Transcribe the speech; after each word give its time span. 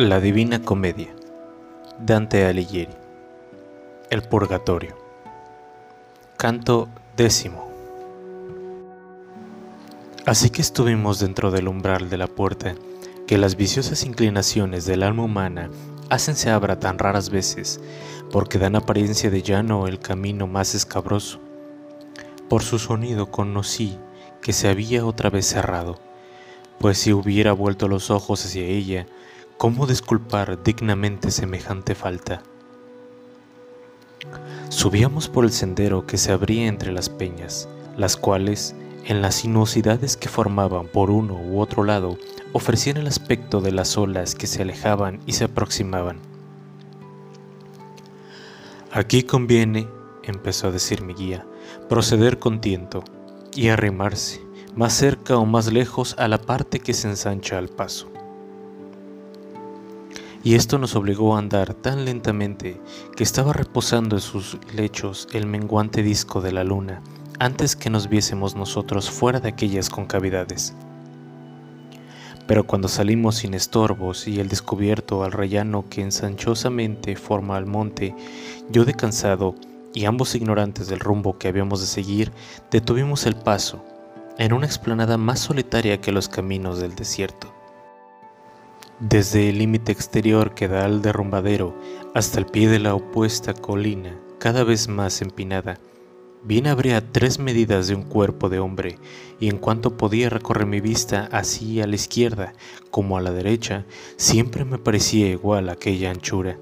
La 0.00 0.18
Divina 0.18 0.62
Comedia 0.62 1.14
Dante 1.98 2.46
Alighieri 2.46 2.94
El 4.08 4.22
Purgatorio 4.22 4.96
Canto 6.38 6.88
décimo 7.18 7.70
Así 10.24 10.48
que 10.48 10.62
estuvimos 10.62 11.18
dentro 11.20 11.50
del 11.50 11.68
umbral 11.68 12.08
de 12.08 12.16
la 12.16 12.28
puerta, 12.28 12.74
que 13.26 13.36
las 13.36 13.56
viciosas 13.56 14.04
inclinaciones 14.04 14.86
del 14.86 15.02
alma 15.02 15.24
humana 15.24 15.68
hacen 16.08 16.34
se 16.34 16.48
abra 16.48 16.80
tan 16.80 16.98
raras 16.98 17.28
veces, 17.28 17.78
porque 18.30 18.56
dan 18.58 18.76
apariencia 18.76 19.28
de 19.30 19.42
llano 19.42 19.86
el 19.86 19.98
camino 19.98 20.46
más 20.46 20.74
escabroso. 20.74 21.40
Por 22.48 22.62
su 22.62 22.78
sonido 22.78 23.30
conocí 23.30 23.98
que 24.40 24.54
se 24.54 24.68
había 24.68 25.04
otra 25.04 25.28
vez 25.28 25.44
cerrado, 25.44 25.98
pues 26.78 26.96
si 26.96 27.12
hubiera 27.12 27.52
vuelto 27.52 27.86
los 27.86 28.10
ojos 28.10 28.46
hacia 28.46 28.64
ella, 28.64 29.06
¿Cómo 29.60 29.86
disculpar 29.86 30.62
dignamente 30.62 31.30
semejante 31.30 31.94
falta? 31.94 32.42
Subíamos 34.70 35.28
por 35.28 35.44
el 35.44 35.52
sendero 35.52 36.06
que 36.06 36.16
se 36.16 36.32
abría 36.32 36.66
entre 36.66 36.92
las 36.92 37.10
peñas, 37.10 37.68
las 37.94 38.16
cuales, 38.16 38.74
en 39.04 39.20
las 39.20 39.34
sinuosidades 39.34 40.16
que 40.16 40.30
formaban 40.30 40.86
por 40.86 41.10
uno 41.10 41.34
u 41.34 41.60
otro 41.60 41.84
lado, 41.84 42.16
ofrecían 42.54 42.96
el 42.96 43.06
aspecto 43.06 43.60
de 43.60 43.70
las 43.70 43.98
olas 43.98 44.34
que 44.34 44.46
se 44.46 44.62
alejaban 44.62 45.20
y 45.26 45.34
se 45.34 45.44
aproximaban. 45.44 46.20
Aquí 48.90 49.24
conviene, 49.24 49.86
empezó 50.22 50.68
a 50.68 50.72
decir 50.72 51.02
mi 51.02 51.12
guía, 51.12 51.44
proceder 51.86 52.38
con 52.38 52.62
tiento 52.62 53.04
y 53.54 53.68
arrimarse, 53.68 54.40
más 54.74 54.94
cerca 54.94 55.36
o 55.36 55.44
más 55.44 55.70
lejos 55.70 56.14
a 56.16 56.28
la 56.28 56.38
parte 56.38 56.80
que 56.80 56.94
se 56.94 57.10
ensancha 57.10 57.58
al 57.58 57.68
paso 57.68 58.10
y 60.42 60.54
esto 60.54 60.78
nos 60.78 60.96
obligó 60.96 61.34
a 61.34 61.38
andar 61.38 61.74
tan 61.74 62.04
lentamente 62.04 62.80
que 63.16 63.22
estaba 63.22 63.52
reposando 63.52 64.16
en 64.16 64.22
sus 64.22 64.58
lechos 64.74 65.28
el 65.32 65.46
menguante 65.46 66.02
disco 66.02 66.40
de 66.40 66.52
la 66.52 66.64
luna 66.64 67.02
antes 67.40 67.74
que 67.74 67.88
nos 67.88 68.08
viésemos 68.10 68.54
nosotros 68.54 69.10
fuera 69.10 69.40
de 69.40 69.48
aquellas 69.48 69.88
concavidades. 69.88 70.74
Pero 72.46 72.66
cuando 72.66 72.86
salimos 72.86 73.36
sin 73.36 73.54
estorbos 73.54 74.28
y 74.28 74.40
el 74.40 74.48
descubierto 74.48 75.24
al 75.24 75.32
rellano 75.32 75.86
que 75.88 76.02
ensanchosamente 76.02 77.16
forma 77.16 77.56
al 77.56 77.64
monte, 77.64 78.14
yo 78.70 78.84
de 78.84 78.92
cansado 78.92 79.54
y 79.94 80.04
ambos 80.04 80.34
ignorantes 80.34 80.88
del 80.88 81.00
rumbo 81.00 81.38
que 81.38 81.48
habíamos 81.48 81.80
de 81.80 81.86
seguir, 81.86 82.30
detuvimos 82.70 83.24
el 83.24 83.36
paso 83.36 83.82
en 84.36 84.52
una 84.52 84.66
explanada 84.66 85.16
más 85.16 85.40
solitaria 85.40 86.00
que 86.00 86.12
los 86.12 86.28
caminos 86.28 86.78
del 86.78 86.94
desierto. 86.94 87.59
Desde 89.00 89.48
el 89.48 89.56
límite 89.56 89.92
exterior 89.92 90.54
que 90.54 90.68
da 90.68 90.84
al 90.84 91.00
derrumbadero 91.00 91.74
hasta 92.14 92.38
el 92.38 92.44
pie 92.44 92.68
de 92.68 92.78
la 92.78 92.94
opuesta 92.94 93.54
colina, 93.54 94.14
cada 94.38 94.62
vez 94.62 94.88
más 94.88 95.22
empinada, 95.22 95.78
bien 96.44 96.66
habría 96.66 97.10
tres 97.10 97.38
medidas 97.38 97.88
de 97.88 97.94
un 97.94 98.02
cuerpo 98.02 98.50
de 98.50 98.58
hombre, 98.58 98.98
y 99.40 99.48
en 99.48 99.56
cuanto 99.56 99.96
podía 99.96 100.28
recorrer 100.28 100.66
mi 100.66 100.82
vista 100.82 101.30
así 101.32 101.80
a 101.80 101.86
la 101.86 101.94
izquierda 101.94 102.52
como 102.90 103.16
a 103.16 103.22
la 103.22 103.30
derecha, 103.30 103.86
siempre 104.18 104.66
me 104.66 104.76
parecía 104.76 105.28
igual 105.28 105.70
aquella 105.70 106.10
anchura. 106.10 106.58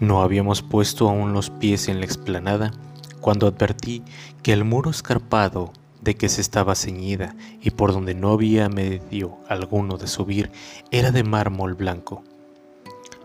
No 0.00 0.22
habíamos 0.22 0.62
puesto 0.62 1.06
aún 1.10 1.34
los 1.34 1.50
pies 1.50 1.86
en 1.86 2.00
la 2.00 2.06
explanada 2.06 2.72
cuando 3.20 3.46
advertí 3.46 4.02
que 4.42 4.54
el 4.54 4.64
muro 4.64 4.90
escarpado 4.90 5.74
de 6.00 6.14
que 6.14 6.28
se 6.28 6.40
estaba 6.40 6.74
ceñida 6.74 7.34
y 7.60 7.70
por 7.70 7.92
donde 7.92 8.14
no 8.14 8.32
había 8.32 8.68
medio 8.68 9.38
alguno 9.48 9.96
de 9.96 10.06
subir 10.06 10.50
era 10.90 11.10
de 11.10 11.24
mármol 11.24 11.74
blanco, 11.74 12.22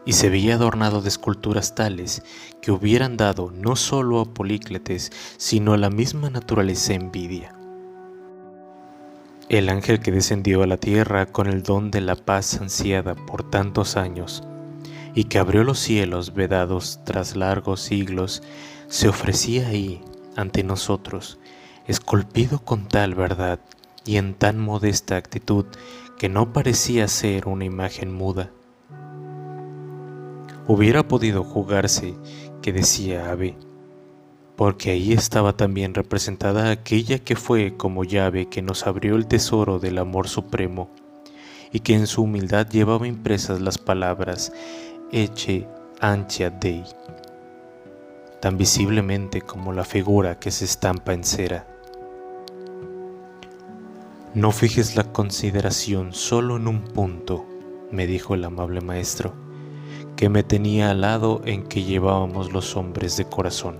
y 0.05 0.13
se 0.13 0.29
veía 0.29 0.55
adornado 0.55 1.01
de 1.01 1.09
esculturas 1.09 1.75
tales 1.75 2.23
que 2.61 2.71
hubieran 2.71 3.17
dado 3.17 3.51
no 3.51 3.75
solo 3.75 4.19
a 4.19 4.33
Polícletes, 4.33 5.11
sino 5.37 5.73
a 5.73 5.77
la 5.77 5.89
misma 5.89 6.29
naturaleza 6.29 6.93
envidia. 6.93 7.55
El 9.49 9.69
ángel 9.69 9.99
que 9.99 10.11
descendió 10.11 10.63
a 10.63 10.67
la 10.67 10.77
tierra 10.77 11.25
con 11.25 11.47
el 11.47 11.63
don 11.63 11.91
de 11.91 12.01
la 12.01 12.15
paz 12.15 12.59
ansiada 12.59 13.15
por 13.15 13.49
tantos 13.49 13.97
años, 13.97 14.43
y 15.15 15.25
que 15.25 15.37
abrió 15.37 15.63
los 15.63 15.79
cielos 15.79 16.33
vedados 16.33 16.99
tras 17.05 17.35
largos 17.35 17.81
siglos, 17.81 18.41
se 18.87 19.07
ofrecía 19.07 19.67
ahí 19.67 20.01
ante 20.35 20.63
nosotros, 20.63 21.37
esculpido 21.87 22.59
con 22.59 22.87
tal 22.87 23.15
verdad 23.15 23.59
y 24.05 24.17
en 24.17 24.33
tan 24.33 24.59
modesta 24.59 25.17
actitud 25.17 25.65
que 26.17 26.29
no 26.29 26.53
parecía 26.53 27.07
ser 27.07 27.47
una 27.47 27.65
imagen 27.65 28.13
muda. 28.13 28.51
Hubiera 30.67 31.07
podido 31.07 31.43
jugarse 31.43 32.15
que 32.61 32.71
decía 32.71 33.29
ave, 33.31 33.57
porque 34.55 34.91
ahí 34.91 35.11
estaba 35.11 35.57
también 35.57 35.93
representada 35.93 36.71
aquella 36.71 37.19
que 37.19 37.35
fue 37.35 37.75
como 37.75 38.05
llave 38.05 38.47
que 38.47 38.61
nos 38.61 38.87
abrió 38.87 39.15
el 39.15 39.27
tesoro 39.27 39.79
del 39.79 39.97
amor 39.97 40.29
supremo 40.29 40.89
y 41.73 41.79
que 41.81 41.95
en 41.95 42.07
su 42.07 42.23
humildad 42.23 42.69
llevaba 42.69 43.07
impresas 43.07 43.59
las 43.59 43.77
palabras 43.77 44.53
Eche 45.11 45.67
Antia 45.99 46.49
Dei, 46.49 46.83
tan 48.39 48.57
visiblemente 48.57 49.41
como 49.41 49.73
la 49.73 49.83
figura 49.83 50.39
que 50.39 50.51
se 50.51 50.65
estampa 50.65 51.13
en 51.13 51.23
cera. 51.23 51.72
No 54.35 54.51
fijes 54.51 54.95
la 54.95 55.03
consideración 55.03 56.11
solo 56.11 56.57
en 56.57 56.67
un 56.67 56.81
punto, 56.85 57.45
me 57.91 58.07
dijo 58.07 58.33
el 58.33 58.43
amable 58.45 58.81
maestro, 58.81 59.31
que 60.15 60.27
me 60.27 60.41
tenía 60.41 60.89
al 60.89 61.01
lado 61.01 61.43
en 61.45 61.61
que 61.61 61.83
llevábamos 61.83 62.51
los 62.51 62.75
hombres 62.75 63.15
de 63.15 63.25
corazón. 63.25 63.77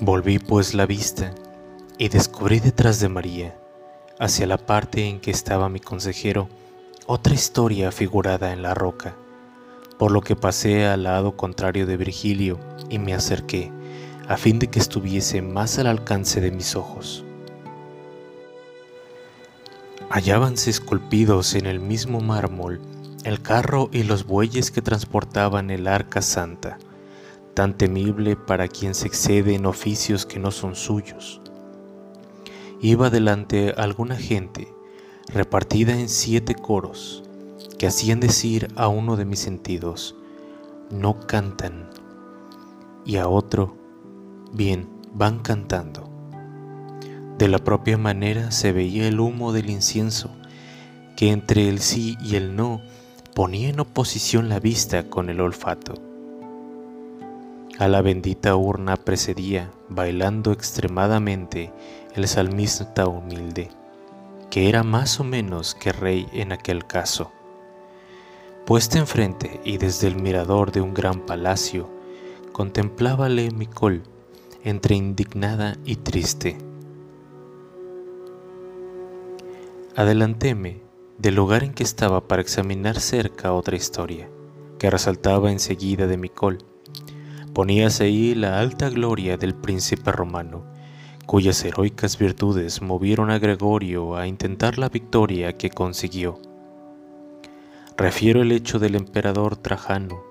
Volví 0.00 0.38
pues 0.38 0.72
la 0.72 0.86
vista 0.86 1.34
y 1.98 2.08
descubrí 2.08 2.58
detrás 2.58 3.00
de 3.00 3.10
María, 3.10 3.54
hacia 4.18 4.46
la 4.46 4.56
parte 4.56 5.06
en 5.06 5.20
que 5.20 5.30
estaba 5.30 5.68
mi 5.68 5.80
consejero, 5.80 6.48
otra 7.04 7.34
historia 7.34 7.92
figurada 7.92 8.54
en 8.54 8.62
la 8.62 8.72
roca, 8.72 9.14
por 9.98 10.10
lo 10.10 10.22
que 10.22 10.36
pasé 10.36 10.86
al 10.86 11.02
lado 11.02 11.36
contrario 11.36 11.84
de 11.84 11.98
Virgilio 11.98 12.58
y 12.88 12.98
me 12.98 13.12
acerqué, 13.12 13.70
a 14.26 14.38
fin 14.38 14.58
de 14.58 14.68
que 14.68 14.78
estuviese 14.78 15.42
más 15.42 15.78
al 15.78 15.86
alcance 15.86 16.40
de 16.40 16.50
mis 16.50 16.76
ojos 16.76 17.26
hallábanse 20.12 20.68
esculpidos 20.68 21.54
en 21.54 21.64
el 21.64 21.80
mismo 21.80 22.20
mármol 22.20 22.82
el 23.24 23.40
carro 23.40 23.88
y 23.92 24.02
los 24.02 24.26
bueyes 24.26 24.70
que 24.70 24.82
transportaban 24.82 25.70
el 25.70 25.86
arca 25.86 26.20
santa, 26.20 26.76
tan 27.54 27.78
temible 27.78 28.36
para 28.36 28.68
quien 28.68 28.94
se 28.94 29.06
excede 29.06 29.54
en 29.54 29.64
oficios 29.64 30.26
que 30.26 30.38
no 30.38 30.50
son 30.50 30.74
suyos. 30.74 31.40
Iba 32.82 33.08
delante 33.08 33.72
alguna 33.74 34.16
gente, 34.16 34.68
repartida 35.28 35.98
en 35.98 36.10
siete 36.10 36.54
coros, 36.54 37.22
que 37.78 37.86
hacían 37.86 38.20
decir 38.20 38.68
a 38.76 38.88
uno 38.88 39.16
de 39.16 39.24
mis 39.24 39.38
sentidos, 39.38 40.14
no 40.90 41.20
cantan, 41.20 41.88
y 43.06 43.16
a 43.16 43.28
otro, 43.28 43.78
bien, 44.52 44.90
van 45.14 45.38
cantando. 45.38 46.11
De 47.38 47.48
la 47.48 47.58
propia 47.58 47.98
manera 47.98 48.50
se 48.50 48.72
veía 48.72 49.08
el 49.08 49.18
humo 49.18 49.52
del 49.52 49.70
incienso, 49.70 50.30
que 51.16 51.30
entre 51.30 51.68
el 51.68 51.80
sí 51.80 52.16
y 52.20 52.36
el 52.36 52.56
no 52.56 52.80
ponía 53.34 53.68
en 53.68 53.80
oposición 53.80 54.48
la 54.48 54.60
vista 54.60 55.08
con 55.08 55.30
el 55.30 55.40
olfato. 55.40 55.94
A 57.78 57.88
la 57.88 58.02
bendita 58.02 58.54
urna 58.54 58.96
precedía, 58.96 59.70
bailando 59.88 60.52
extremadamente, 60.52 61.72
el 62.14 62.28
salmista 62.28 63.06
humilde, 63.06 63.70
que 64.50 64.68
era 64.68 64.82
más 64.82 65.18
o 65.18 65.24
menos 65.24 65.74
que 65.74 65.92
rey 65.92 66.28
en 66.32 66.52
aquel 66.52 66.86
caso. 66.86 67.32
Puesta 68.66 68.98
enfrente 68.98 69.60
y 69.64 69.78
desde 69.78 70.06
el 70.06 70.16
mirador 70.16 70.70
de 70.70 70.82
un 70.82 70.92
gran 70.92 71.26
palacio, 71.26 71.90
contemplábale 72.52 73.50
Micol, 73.50 74.02
entre 74.62 74.94
indignada 74.94 75.76
y 75.84 75.96
triste 75.96 76.58
Adelantéme 79.94 80.80
del 81.18 81.34
lugar 81.34 81.62
en 81.62 81.74
que 81.74 81.82
estaba 81.82 82.26
para 82.26 82.40
examinar 82.40 82.98
cerca 82.98 83.52
otra 83.52 83.76
historia, 83.76 84.30
que 84.78 84.88
resaltaba 84.88 85.52
enseguida 85.52 86.06
de 86.06 86.16
mi 86.16 86.30
col. 86.30 86.64
Poníase 87.52 88.04
ahí 88.04 88.34
la 88.34 88.58
alta 88.58 88.88
gloria 88.88 89.36
del 89.36 89.54
príncipe 89.54 90.10
romano, 90.10 90.64
cuyas 91.26 91.62
heroicas 91.62 92.16
virtudes 92.16 92.80
movieron 92.80 93.30
a 93.30 93.38
Gregorio 93.38 94.16
a 94.16 94.26
intentar 94.26 94.78
la 94.78 94.88
victoria 94.88 95.58
que 95.58 95.68
consiguió. 95.68 96.40
Refiero 97.98 98.40
el 98.40 98.50
hecho 98.50 98.78
del 98.78 98.94
emperador 98.94 99.58
Trajano, 99.58 100.22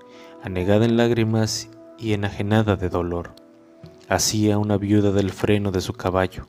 anegada 0.42 0.86
en 0.86 0.98
lágrimas 0.98 1.70
y 2.00 2.14
enajenada 2.14 2.78
de 2.78 2.90
dolor, 2.90 3.36
hacía 4.10 4.58
una 4.58 4.78
viuda 4.78 5.12
del 5.12 5.30
freno 5.30 5.72
de 5.72 5.82
su 5.82 5.94
caballo 5.94 6.48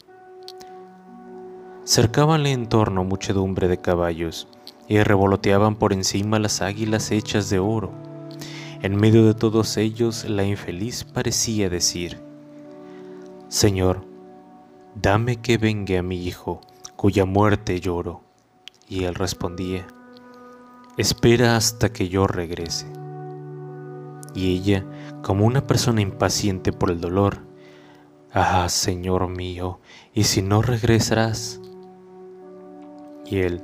Cercábanle 1.85 2.53
en 2.53 2.69
torno 2.69 3.03
muchedumbre 3.03 3.67
de 3.67 3.79
caballos, 3.79 4.47
y 4.87 5.03
revoloteaban 5.03 5.77
por 5.77 5.93
encima 5.93 6.39
las 6.39 6.63
águilas 6.63 7.11
hechas 7.11 7.51
de 7.51 7.59
oro. 7.59 7.91
En 8.83 8.95
medio 8.97 9.27
de 9.27 9.35
todos 9.35 9.77
ellos 9.77 10.25
la 10.29 10.45
infeliz 10.45 11.05
parecía 11.05 11.69
decir, 11.69 12.21
Señor, 13.49 14.05
dame 14.95 15.37
que 15.37 15.59
venga 15.59 15.99
a 15.99 16.03
mi 16.03 16.25
hijo, 16.25 16.61
cuya 16.95 17.25
muerte 17.25 17.81
lloro. 17.81 18.23
Y 18.89 19.05
él 19.05 19.15
respondía, 19.15 19.87
Espera 20.97 21.57
hasta 21.57 21.93
que 21.93 22.09
yo 22.09 22.27
regrese. 22.27 22.87
Y 24.35 24.55
ella, 24.55 24.85
como 25.23 25.47
una 25.47 25.67
persona 25.67 26.01
impaciente 26.01 26.73
por 26.73 26.91
el 26.91 27.01
dolor, 27.01 27.41
Ah, 28.35 28.69
Señor 28.69 29.29
mío, 29.29 29.81
¿y 30.15 30.25
si 30.25 30.41
no 30.43 30.63
regresarás? 30.63 31.62
Él, 33.41 33.63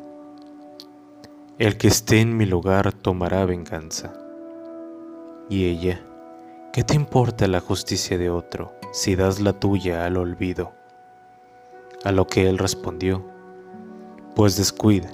el 1.58 1.76
que 1.76 1.88
esté 1.88 2.20
en 2.20 2.36
mi 2.36 2.46
lugar 2.46 2.92
tomará 2.92 3.44
venganza. 3.44 4.14
Y 5.50 5.66
ella, 5.66 6.00
¿qué 6.72 6.84
te 6.84 6.94
importa 6.94 7.48
la 7.48 7.60
justicia 7.60 8.16
de 8.16 8.30
otro 8.30 8.72
si 8.92 9.16
das 9.16 9.40
la 9.40 9.52
tuya 9.52 10.04
al 10.04 10.16
olvido? 10.16 10.72
A 12.04 12.12
lo 12.12 12.26
que 12.26 12.48
él 12.48 12.58
respondió, 12.58 13.24
pues 14.36 14.56
descuida, 14.56 15.10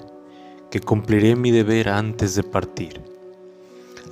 que 0.69 0.79
cumpliré 0.79 1.35
mi 1.35 1.49
deber 1.49 1.89
antes 1.89 2.35
de 2.35 2.43
partir. 2.43 3.01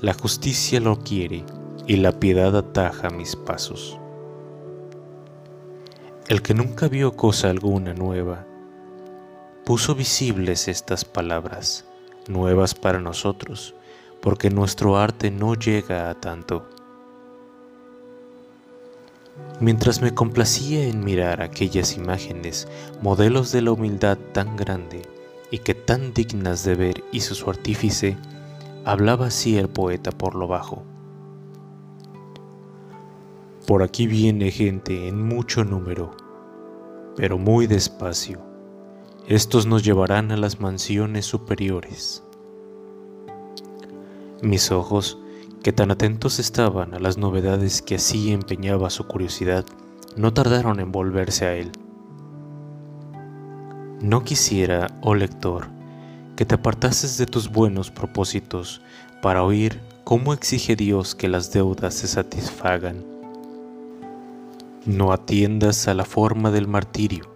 La 0.01 0.13
justicia 0.13 0.79
lo 0.79 0.97
quiere 0.99 1.45
y 1.85 1.97
la 1.97 2.19
piedad 2.19 2.57
ataja 2.57 3.09
mis 3.11 3.35
pasos. 3.35 3.99
El 6.27 6.41
que 6.41 6.53
nunca 6.53 6.87
vio 6.87 7.15
cosa 7.15 7.49
alguna 7.49 7.93
nueva, 7.93 8.47
puso 9.65 9.95
visibles 9.95 10.67
estas 10.67 11.05
palabras 11.05 11.85
nuevas 12.27 12.75
para 12.75 12.99
nosotros, 12.99 13.73
porque 14.21 14.49
nuestro 14.49 14.97
arte 14.97 15.31
no 15.31 15.55
llega 15.55 16.09
a 16.09 16.15
tanto. 16.15 16.67
Mientras 19.61 20.01
me 20.01 20.13
complacía 20.13 20.85
en 20.85 21.03
mirar 21.03 21.41
aquellas 21.41 21.95
imágenes, 21.95 22.67
modelos 23.01 23.51
de 23.53 23.61
la 23.61 23.71
humildad 23.71 24.17
tan 24.33 24.57
grande 24.57 25.01
y 25.49 25.59
que 25.59 25.73
tan 25.73 26.13
dignas 26.13 26.65
de 26.65 26.75
ver 26.75 27.03
hizo 27.13 27.33
su 27.33 27.49
artífice, 27.49 28.17
hablaba 28.83 29.27
así 29.27 29.57
el 29.57 29.69
poeta 29.69 30.11
por 30.11 30.35
lo 30.35 30.47
bajo. 30.47 30.83
Por 33.65 33.81
aquí 33.81 34.07
viene 34.07 34.51
gente 34.51 35.07
en 35.07 35.25
mucho 35.25 35.63
número, 35.63 36.11
pero 37.15 37.37
muy 37.37 37.65
despacio 37.65 38.52
estos 39.27 39.65
nos 39.65 39.85
llevarán 39.85 40.31
a 40.31 40.37
las 40.37 40.59
mansiones 40.59 41.25
superiores. 41.25 42.23
Mis 44.41 44.69
ojos, 44.69 45.17
que 45.63 45.71
tan 45.71 45.91
atentos 45.91 46.39
estaban 46.39 46.93
a 46.93 46.99
las 46.99 47.17
novedades 47.17 47.81
que 47.81 47.95
así 47.95 48.33
empeñaba 48.33 48.89
su 48.89 49.07
curiosidad, 49.07 49.65
no 50.17 50.33
tardaron 50.33 50.81
en 50.81 50.91
volverse 50.91 51.45
a 51.45 51.55
él. 51.55 51.71
No 54.01 54.25
quisiera, 54.25 54.87
oh 55.01 55.15
lector, 55.15 55.67
que 56.35 56.45
te 56.45 56.55
apartases 56.55 57.17
de 57.17 57.25
tus 57.25 57.49
buenos 57.49 57.91
propósitos 57.91 58.81
para 59.21 59.43
oír 59.43 59.79
cómo 60.03 60.33
exige 60.33 60.75
Dios 60.75 61.15
que 61.15 61.29
las 61.29 61.53
deudas 61.53 61.93
se 61.93 62.09
satisfagan. 62.09 63.05
No 64.85 65.13
atiendas 65.13 65.87
a 65.87 65.93
la 65.93 66.03
forma 66.03 66.51
del 66.51 66.67
martirio, 66.67 67.32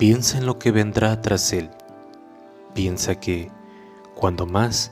Piensa 0.00 0.38
en 0.38 0.46
lo 0.46 0.58
que 0.58 0.70
vendrá 0.70 1.20
tras 1.20 1.52
él. 1.52 1.68
Piensa 2.72 3.20
que, 3.20 3.50
cuando 4.14 4.46
más, 4.46 4.90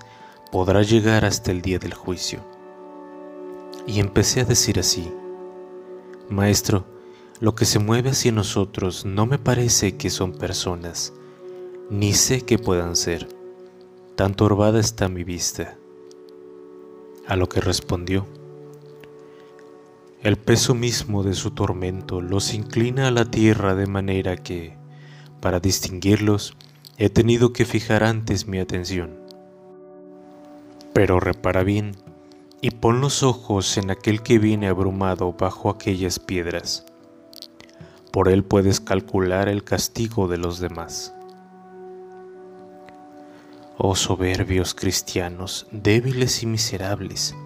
podrá 0.53 0.83
llegar 0.83 1.25
hasta 1.25 1.51
el 1.51 1.63
día 1.63 1.79
del 1.79 1.95
juicio. 1.95 2.41
Y 3.87 4.01
empecé 4.01 4.43
a 4.43 4.45
decir 4.45 4.79
así, 4.79 5.11
Maestro, 6.29 6.85
lo 7.41 7.55
que 7.55 7.65
se 7.65 7.79
mueve 7.79 8.11
hacia 8.11 8.33
nosotros 8.33 9.07
no 9.07 9.25
me 9.25 9.39
parece 9.39 9.97
que 9.97 10.11
son 10.11 10.33
personas, 10.33 11.15
ni 11.89 12.13
sé 12.13 12.43
que 12.43 12.59
puedan 12.59 12.95
ser. 12.95 13.29
Tan 14.15 14.35
turbada 14.35 14.79
está 14.79 15.09
mi 15.09 15.25
vista. 15.25 15.79
A 17.27 17.35
lo 17.35 17.49
que 17.49 17.63
respondió, 17.63 18.27
el 20.23 20.37
peso 20.37 20.75
mismo 20.75 21.23
de 21.23 21.33
su 21.33 21.53
tormento 21.53 22.21
los 22.21 22.53
inclina 22.53 23.09
a 23.09 23.11
la 23.11 23.25
tierra 23.25 23.75
de 23.75 23.87
manera 23.87 24.37
que, 24.37 24.78
para 25.41 25.61
distinguirlos, 25.61 26.57
he 26.97 27.11
tenido 27.11 27.53
que 27.53 27.65
fijar 27.65 28.03
antes 28.03 28.47
mi 28.47 28.59
atención. 28.59 29.17
Pero 30.93 31.21
repara 31.21 31.63
bien 31.63 31.97
y 32.61 32.71
pon 32.73 33.01
los 33.01 33.23
ojos 33.23 33.77
en 33.79 33.91
aquel 33.91 34.23
que 34.23 34.39
viene 34.39 34.67
abrumado 34.67 35.33
bajo 35.33 35.71
aquellas 35.71 36.19
piedras. 36.19 36.85
Por 38.11 38.29
él 38.29 38.43
puedes 38.43 38.81
calcular 38.81 39.49
el 39.49 39.63
castigo 39.63 40.27
de 40.27 40.39
los 40.39 40.59
demás. 40.59 41.15
Oh 43.77 43.95
soberbios 43.95 44.75
cristianos, 44.75 45.69
débiles 45.71 46.43
y 46.43 46.47
miserables, 46.47 47.37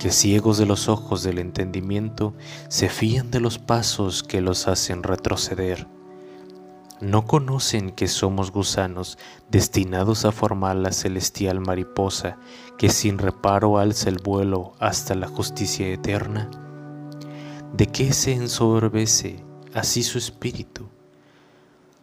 que 0.00 0.10
ciegos 0.10 0.58
de 0.58 0.66
los 0.66 0.88
ojos 0.88 1.22
del 1.22 1.38
entendimiento 1.38 2.34
se 2.68 2.88
fían 2.88 3.30
de 3.30 3.38
los 3.38 3.60
pasos 3.60 4.24
que 4.24 4.40
los 4.40 4.66
hacen 4.66 5.04
retroceder 5.04 5.86
¿No 7.00 7.24
conocen 7.24 7.92
que 7.92 8.08
somos 8.08 8.52
gusanos 8.52 9.16
destinados 9.50 10.26
a 10.26 10.32
formar 10.32 10.76
la 10.76 10.92
celestial 10.92 11.58
mariposa 11.58 12.36
que 12.76 12.90
sin 12.90 13.16
reparo 13.16 13.78
alza 13.78 14.10
el 14.10 14.18
vuelo 14.18 14.74
hasta 14.78 15.14
la 15.14 15.26
justicia 15.26 15.88
eterna? 15.88 16.50
¿De 17.72 17.86
qué 17.86 18.12
se 18.12 18.34
ensoberbece 18.34 19.42
así 19.72 20.02
su 20.02 20.18
espíritu? 20.18 20.88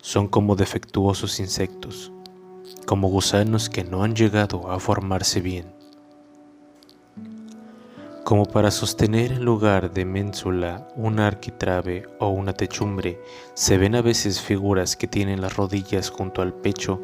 Son 0.01 0.27
como 0.27 0.55
defectuosos 0.55 1.39
insectos, 1.39 2.11
como 2.87 3.07
gusanos 3.07 3.69
que 3.69 3.83
no 3.83 4.03
han 4.03 4.15
llegado 4.15 4.71
a 4.71 4.79
formarse 4.79 5.41
bien 5.41 5.76
como 8.27 8.45
para 8.45 8.71
sostener 8.71 9.31
en 9.31 9.45
lugar 9.45 9.93
de 9.93 10.03
ménsula 10.03 10.89
una 10.97 11.27
arquitrabe 11.27 12.09
o 12.19 12.27
una 12.27 12.51
techumbre, 12.51 13.21
se 13.53 13.77
ven 13.77 13.95
a 13.95 14.01
veces 14.01 14.41
figuras 14.41 14.97
que 14.97 15.07
tienen 15.07 15.39
las 15.39 15.55
rodillas 15.55 16.09
junto 16.09 16.41
al 16.41 16.53
pecho, 16.53 17.01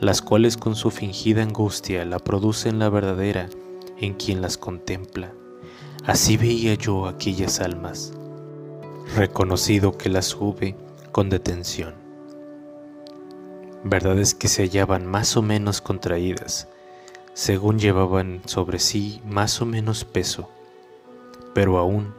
las 0.00 0.22
cuales 0.22 0.56
con 0.56 0.74
su 0.74 0.90
fingida 0.90 1.42
angustia 1.42 2.06
la 2.06 2.18
producen 2.18 2.78
la 2.78 2.88
verdadera 2.88 3.50
en 3.98 4.14
quien 4.14 4.40
las 4.40 4.56
contempla. 4.56 5.34
Así 6.06 6.38
veía 6.38 6.72
yo 6.72 7.06
aquellas 7.06 7.60
almas, 7.60 8.14
reconocido 9.14 9.98
que 9.98 10.08
las 10.08 10.34
hube 10.34 10.74
con 11.12 11.28
detención. 11.28 11.92
Verdades 13.84 14.34
que 14.34 14.48
se 14.48 14.62
hallaban 14.62 15.04
más 15.04 15.36
o 15.36 15.42
menos 15.42 15.82
contraídas, 15.82 16.66
según 17.34 17.78
llevaban 17.78 18.40
sobre 18.46 18.78
sí 18.78 19.20
más 19.26 19.60
o 19.60 19.66
menos 19.66 20.06
peso, 20.06 20.48
pero 21.54 21.78
aún 21.78 22.14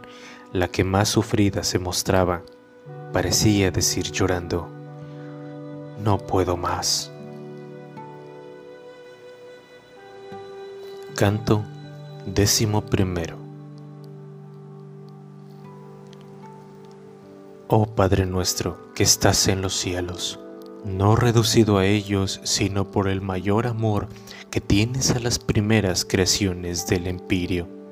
la 0.51 0.67
que 0.67 0.83
más 0.83 1.09
sufrida 1.09 1.63
se 1.63 1.79
mostraba 1.79 2.43
parecía 3.11 3.71
decir 3.71 4.11
llorando, 4.11 4.67
no 6.03 6.17
puedo 6.17 6.57
más. 6.57 7.11
Canto 11.15 11.63
décimo 12.25 12.85
primero. 12.85 13.37
Oh 17.67 17.85
Padre 17.85 18.25
nuestro 18.25 18.93
que 18.93 19.03
estás 19.03 19.47
en 19.47 19.61
los 19.61 19.73
cielos, 19.73 20.39
no 20.85 21.15
reducido 21.15 21.77
a 21.77 21.85
ellos, 21.85 22.41
sino 22.43 22.91
por 22.91 23.07
el 23.07 23.21
mayor 23.21 23.65
amor 23.65 24.07
que 24.51 24.61
tienes 24.61 25.11
a 25.11 25.19
las 25.19 25.39
primeras 25.39 26.05
creaciones 26.05 26.85
del 26.85 27.07
empirio 27.07 27.82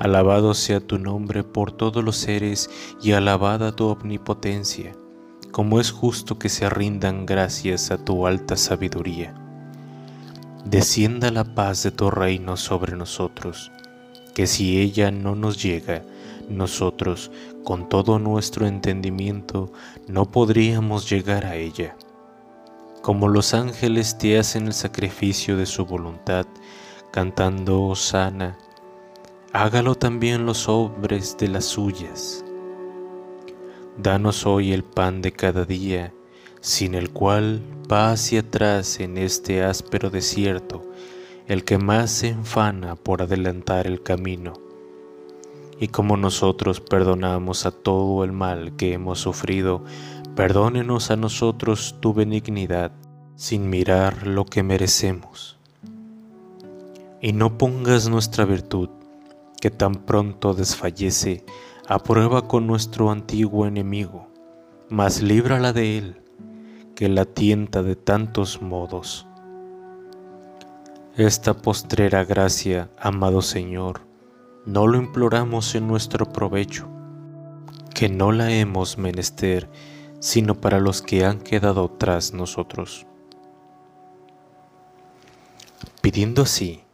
Alabado 0.00 0.54
sea 0.54 0.80
tu 0.80 0.98
nombre 0.98 1.44
por 1.44 1.72
todos 1.72 2.02
los 2.02 2.16
seres 2.16 2.70
y 3.02 3.12
alabada 3.12 3.76
tu 3.76 3.88
omnipotencia, 3.88 4.96
como 5.52 5.78
es 5.78 5.90
justo 5.90 6.38
que 6.38 6.48
se 6.48 6.70
rindan 6.70 7.26
gracias 7.26 7.90
a 7.90 8.02
tu 8.02 8.26
alta 8.26 8.56
sabiduría. 8.56 9.34
Descienda 10.64 11.30
la 11.30 11.44
paz 11.44 11.82
de 11.82 11.90
tu 11.90 12.10
reino 12.10 12.56
sobre 12.56 12.96
nosotros, 12.96 13.70
que 14.34 14.46
si 14.46 14.80
ella 14.80 15.10
no 15.10 15.36
nos 15.36 15.62
llega, 15.62 16.02
nosotros, 16.48 17.30
con 17.62 17.90
todo 17.90 18.18
nuestro 18.18 18.66
entendimiento, 18.66 19.70
no 20.08 20.30
podríamos 20.30 21.10
llegar 21.10 21.44
a 21.44 21.56
ella. 21.56 21.94
Como 23.02 23.28
los 23.28 23.52
ángeles 23.52 24.16
te 24.16 24.38
hacen 24.38 24.66
el 24.66 24.72
sacrificio 24.72 25.58
de 25.58 25.66
su 25.66 25.84
voluntad, 25.84 26.46
cantando 27.12 27.94
sana, 27.94 28.56
hágalo 29.52 29.94
también 29.94 30.46
los 30.46 30.68
hombres 30.68 31.36
de 31.38 31.48
las 31.48 31.64
suyas. 31.64 32.44
Danos 33.98 34.46
hoy 34.46 34.72
el 34.72 34.84
pan 34.84 35.22
de 35.22 35.32
cada 35.32 35.64
día, 35.64 36.14
sin 36.60 36.94
el 36.94 37.10
cual 37.10 37.60
va 37.90 38.12
hacia 38.12 38.40
atrás 38.40 39.00
en 39.00 39.18
este 39.18 39.62
áspero 39.62 40.10
desierto 40.10 40.82
el 41.50 41.64
que 41.64 41.78
más 41.78 42.12
se 42.12 42.28
enfana 42.28 42.94
por 42.94 43.22
adelantar 43.22 43.88
el 43.88 44.04
camino. 44.04 44.52
Y 45.80 45.88
como 45.88 46.16
nosotros 46.16 46.80
perdonamos 46.80 47.66
a 47.66 47.72
todo 47.72 48.22
el 48.22 48.30
mal 48.30 48.76
que 48.76 48.92
hemos 48.92 49.18
sufrido, 49.18 49.82
perdónenos 50.36 51.10
a 51.10 51.16
nosotros 51.16 51.96
tu 51.98 52.14
benignidad, 52.14 52.92
sin 53.34 53.68
mirar 53.68 54.28
lo 54.28 54.44
que 54.44 54.62
merecemos. 54.62 55.58
Y 57.20 57.32
no 57.32 57.58
pongas 57.58 58.08
nuestra 58.08 58.44
virtud, 58.44 58.90
que 59.60 59.70
tan 59.70 59.94
pronto 59.94 60.54
desfallece, 60.54 61.44
a 61.86 61.98
prueba 61.98 62.48
con 62.48 62.66
nuestro 62.66 63.10
antiguo 63.10 63.66
enemigo, 63.66 64.28
mas 64.88 65.22
líbrala 65.22 65.72
de 65.72 65.98
él, 65.98 66.22
que 66.94 67.08
la 67.08 67.24
tienta 67.24 67.82
de 67.82 67.96
tantos 67.96 68.62
modos 68.62 69.26
esta 71.16 71.54
postrera 71.54 72.24
gracia, 72.24 72.88
amado 72.98 73.42
Señor, 73.42 74.00
no 74.64 74.86
lo 74.86 74.96
imploramos 74.96 75.74
en 75.74 75.86
nuestro 75.86 76.24
provecho, 76.24 76.88
que 77.94 78.08
no 78.08 78.32
la 78.32 78.50
hemos 78.52 78.96
menester, 78.96 79.68
sino 80.20 80.54
para 80.54 80.80
los 80.80 81.02
que 81.02 81.24
han 81.24 81.40
quedado 81.40 81.90
tras 81.90 82.32
nosotros. 82.32 83.06
Pidiendo 86.00 86.42
así, 86.42 86.84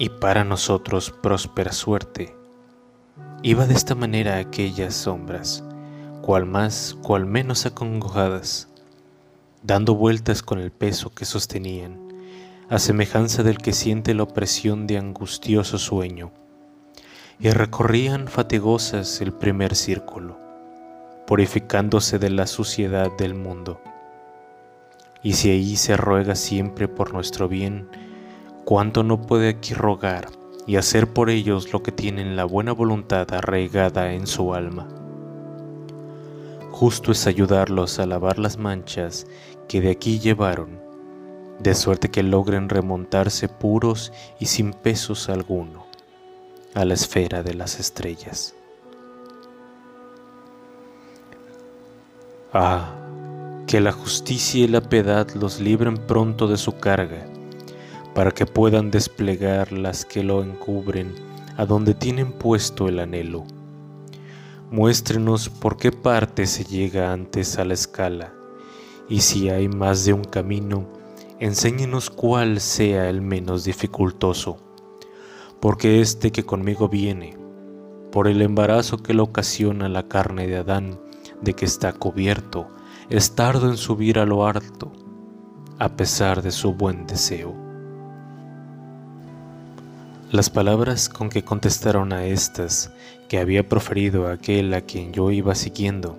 y 0.00 0.08
para 0.08 0.44
nosotros 0.44 1.10
próspera 1.10 1.72
suerte, 1.72 2.34
iba 3.42 3.66
de 3.66 3.74
esta 3.74 3.94
manera 3.94 4.38
aquellas 4.38 4.94
sombras, 4.94 5.62
cual 6.22 6.46
más, 6.46 6.96
cual 7.02 7.26
menos 7.26 7.66
acongojadas, 7.66 8.70
dando 9.62 9.94
vueltas 9.94 10.42
con 10.42 10.58
el 10.58 10.72
peso 10.72 11.10
que 11.10 11.26
sostenían 11.26 11.98
a 12.70 12.78
semejanza 12.78 13.42
del 13.42 13.58
que 13.58 13.74
siente 13.74 14.14
la 14.14 14.22
opresión 14.22 14.86
de 14.86 14.96
angustioso 14.96 15.76
sueño, 15.76 16.32
y 17.38 17.50
recorrían 17.50 18.26
fatigosas 18.26 19.20
el 19.20 19.34
primer 19.34 19.76
círculo, 19.76 20.38
purificándose 21.26 22.18
de 22.18 22.30
la 22.30 22.46
suciedad 22.46 23.10
del 23.18 23.34
mundo. 23.34 23.82
Y 25.22 25.34
si 25.34 25.50
ahí 25.50 25.76
se 25.76 25.98
ruega 25.98 26.36
siempre 26.36 26.88
por 26.88 27.12
nuestro 27.12 27.48
bien, 27.48 27.86
¿cuánto 28.70 29.02
no 29.02 29.20
puede 29.20 29.48
aquí 29.48 29.74
rogar 29.74 30.28
y 30.64 30.76
hacer 30.76 31.12
por 31.12 31.28
ellos 31.28 31.72
lo 31.72 31.82
que 31.82 31.90
tienen 31.90 32.36
la 32.36 32.44
buena 32.44 32.70
voluntad 32.70 33.26
arraigada 33.34 34.12
en 34.12 34.28
su 34.28 34.54
alma? 34.54 34.86
Justo 36.70 37.10
es 37.10 37.26
ayudarlos 37.26 37.98
a 37.98 38.06
lavar 38.06 38.38
las 38.38 38.58
manchas 38.58 39.26
que 39.68 39.80
de 39.80 39.90
aquí 39.90 40.20
llevaron 40.20 40.78
de 41.58 41.74
suerte 41.74 42.12
que 42.12 42.22
logren 42.22 42.68
remontarse 42.68 43.48
puros 43.48 44.12
y 44.38 44.46
sin 44.46 44.72
pesos 44.72 45.28
alguno 45.28 45.84
a 46.74 46.84
la 46.84 46.94
esfera 46.94 47.42
de 47.42 47.54
las 47.54 47.80
estrellas. 47.80 48.54
Ah, 52.52 52.94
que 53.66 53.80
la 53.80 53.90
justicia 53.90 54.62
y 54.62 54.68
la 54.68 54.80
piedad 54.80 55.28
los 55.30 55.58
libren 55.58 55.96
pronto 55.96 56.46
de 56.46 56.56
su 56.56 56.78
carga, 56.78 57.26
para 58.14 58.32
que 58.32 58.46
puedan 58.46 58.90
desplegar 58.90 59.72
las 59.72 60.04
que 60.04 60.22
lo 60.22 60.42
encubren 60.42 61.14
a 61.56 61.66
donde 61.66 61.94
tienen 61.94 62.32
puesto 62.32 62.88
el 62.88 62.98
anhelo. 62.98 63.44
Muéstrenos 64.70 65.48
por 65.48 65.76
qué 65.76 65.92
parte 65.92 66.46
se 66.46 66.64
llega 66.64 67.12
antes 67.12 67.58
a 67.58 67.64
la 67.64 67.74
escala, 67.74 68.32
y 69.08 69.20
si 69.20 69.50
hay 69.50 69.68
más 69.68 70.04
de 70.04 70.12
un 70.12 70.24
camino, 70.24 70.86
enséñenos 71.38 72.10
cuál 72.10 72.60
sea 72.60 73.08
el 73.10 73.20
menos 73.20 73.64
dificultoso, 73.64 74.58
porque 75.60 76.00
este 76.00 76.32
que 76.32 76.44
conmigo 76.44 76.88
viene, 76.88 77.36
por 78.12 78.28
el 78.28 78.42
embarazo 78.42 78.98
que 78.98 79.14
le 79.14 79.22
ocasiona 79.22 79.88
la 79.88 80.08
carne 80.08 80.46
de 80.46 80.56
Adán, 80.56 81.00
de 81.42 81.54
que 81.54 81.64
está 81.64 81.92
cubierto, 81.92 82.68
es 83.08 83.34
tardo 83.34 83.68
en 83.68 83.76
subir 83.76 84.18
a 84.18 84.26
lo 84.26 84.46
alto, 84.46 84.92
a 85.78 85.96
pesar 85.96 86.42
de 86.42 86.50
su 86.50 86.74
buen 86.74 87.06
deseo. 87.06 87.69
Las 90.32 90.48
palabras 90.48 91.08
con 91.08 91.28
que 91.28 91.42
contestaron 91.42 92.12
a 92.12 92.24
estas 92.24 92.92
que 93.28 93.40
había 93.40 93.68
proferido 93.68 94.28
aquel 94.28 94.72
a 94.74 94.80
quien 94.80 95.12
yo 95.12 95.32
iba 95.32 95.56
siguiendo, 95.56 96.16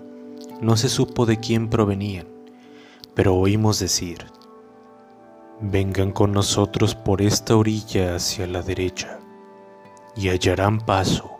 no 0.59 0.75
se 0.75 0.89
supo 0.89 1.25
de 1.25 1.39
quién 1.39 1.69
provenían, 1.69 2.27
pero 3.15 3.33
oímos 3.35 3.79
decir, 3.79 4.25
vengan 5.61 6.11
con 6.11 6.33
nosotros 6.33 6.93
por 6.93 7.21
esta 7.21 7.55
orilla 7.55 8.15
hacia 8.15 8.47
la 8.47 8.61
derecha 8.61 9.21
y 10.17 10.27
hallarán 10.27 10.81
paso 10.81 11.31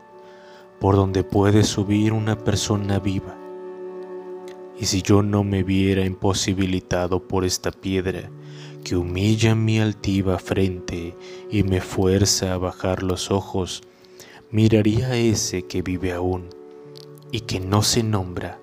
por 0.80 0.96
donde 0.96 1.25
puede 1.25 1.66
subir 1.66 2.13
una 2.13 2.38
persona 2.38 3.00
viva. 3.00 3.36
Y 4.80 4.86
si 4.86 5.01
yo 5.01 5.24
no 5.24 5.44
me 5.44 5.63
viera 5.63 6.06
imposibilitado 6.06 7.28
por 7.28 7.44
esta 7.44 7.70
piedra 7.72 8.32
que 8.84 8.96
humilla 8.96 9.56
mi 9.56 9.80
altiva 9.80 10.40
frente 10.40 11.16
y 11.50 11.64
me 11.64 11.82
fuerza 11.82 12.54
a 12.54 12.58
bajar 12.58 13.04
los 13.04 13.32
ojos, 13.32 13.84
miraría 14.52 15.08
a 15.08 15.16
ese 15.16 15.64
que 15.64 15.82
vive 15.82 16.14
aún 16.14 16.50
y 17.32 17.42
que 17.42 17.60
no 17.60 17.82
se 17.82 18.04
nombra 18.04 18.60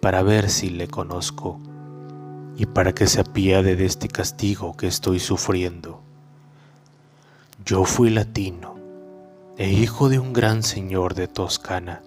para 0.00 0.22
ver 0.22 0.50
si 0.50 0.68
le 0.68 0.88
conozco 0.88 1.60
y 2.56 2.66
para 2.66 2.94
que 2.94 3.06
se 3.06 3.20
apiade 3.20 3.76
de 3.76 3.86
este 3.86 4.08
castigo 4.08 4.76
que 4.76 4.86
estoy 4.86 5.18
sufriendo. 5.20 6.00
Yo 7.64 7.84
fui 7.84 8.10
latino 8.10 8.76
e 9.56 9.70
hijo 9.70 10.08
de 10.08 10.18
un 10.18 10.32
gran 10.32 10.62
señor 10.62 11.14
de 11.14 11.28
Toscana. 11.28 12.02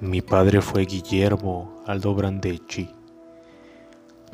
Mi 0.00 0.22
padre 0.22 0.62
fue 0.62 0.86
Guillermo 0.86 1.82
Aldobrandecci. 1.86 2.99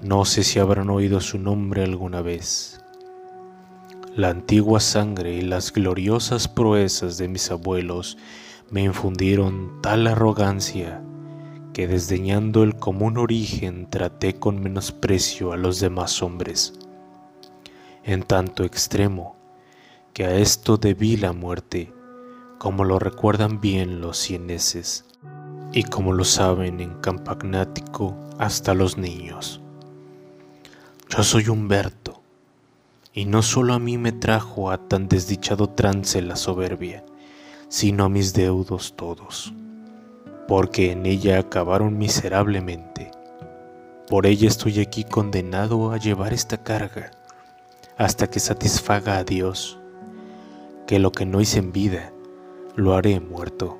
No 0.02 0.26
sé 0.26 0.44
si 0.44 0.58
habrán 0.58 0.90
oído 0.90 1.20
su 1.20 1.38
nombre 1.38 1.82
alguna 1.82 2.20
vez. 2.20 2.80
La 4.14 4.28
antigua 4.28 4.78
sangre 4.78 5.34
y 5.34 5.40
las 5.40 5.72
gloriosas 5.72 6.48
proezas 6.48 7.16
de 7.16 7.28
mis 7.28 7.50
abuelos 7.50 8.18
me 8.70 8.82
infundieron 8.82 9.80
tal 9.80 10.06
arrogancia 10.06 11.02
que 11.72 11.88
desdeñando 11.88 12.62
el 12.62 12.76
común 12.76 13.16
origen 13.16 13.88
traté 13.88 14.38
con 14.38 14.62
menosprecio 14.62 15.52
a 15.52 15.56
los 15.56 15.80
demás 15.80 16.22
hombres, 16.22 16.74
en 18.04 18.22
tanto 18.22 18.64
extremo 18.64 19.36
que 20.12 20.24
a 20.24 20.36
esto 20.36 20.76
debí 20.76 21.16
la 21.16 21.32
muerte, 21.32 21.92
como 22.58 22.84
lo 22.84 22.98
recuerdan 22.98 23.60
bien 23.60 24.00
los 24.00 24.18
cieneses 24.18 25.04
y 25.72 25.82
como 25.82 26.12
lo 26.12 26.24
saben 26.24 26.80
en 26.80 26.94
Campagnático 27.00 28.16
hasta 28.38 28.72
los 28.72 28.96
niños. 28.96 29.62
Yo 31.08 31.22
soy 31.22 31.48
Humberto, 31.48 32.22
y 33.12 33.24
no 33.24 33.42
solo 33.42 33.74
a 33.74 33.78
mí 33.78 33.98
me 33.98 34.12
trajo 34.12 34.70
a 34.70 34.88
tan 34.88 35.08
desdichado 35.08 35.70
trance 35.70 36.20
la 36.22 36.36
soberbia, 36.36 37.04
sino 37.68 38.04
a 38.04 38.08
mis 38.08 38.32
deudos 38.32 38.94
todos 38.96 39.52
porque 40.46 40.92
en 40.92 41.06
ella 41.06 41.38
acabaron 41.38 41.98
miserablemente. 41.98 43.10
Por 44.08 44.26
ella 44.26 44.48
estoy 44.48 44.80
aquí 44.80 45.04
condenado 45.04 45.90
a 45.90 45.96
llevar 45.96 46.32
esta 46.32 46.62
carga, 46.62 47.10
hasta 47.98 48.28
que 48.28 48.38
satisfaga 48.38 49.18
a 49.18 49.24
Dios, 49.24 49.78
que 50.86 50.98
lo 50.98 51.10
que 51.10 51.26
no 51.26 51.40
hice 51.40 51.58
en 51.58 51.72
vida, 51.72 52.12
lo 52.76 52.94
haré 52.94 53.18
muerto. 53.20 53.78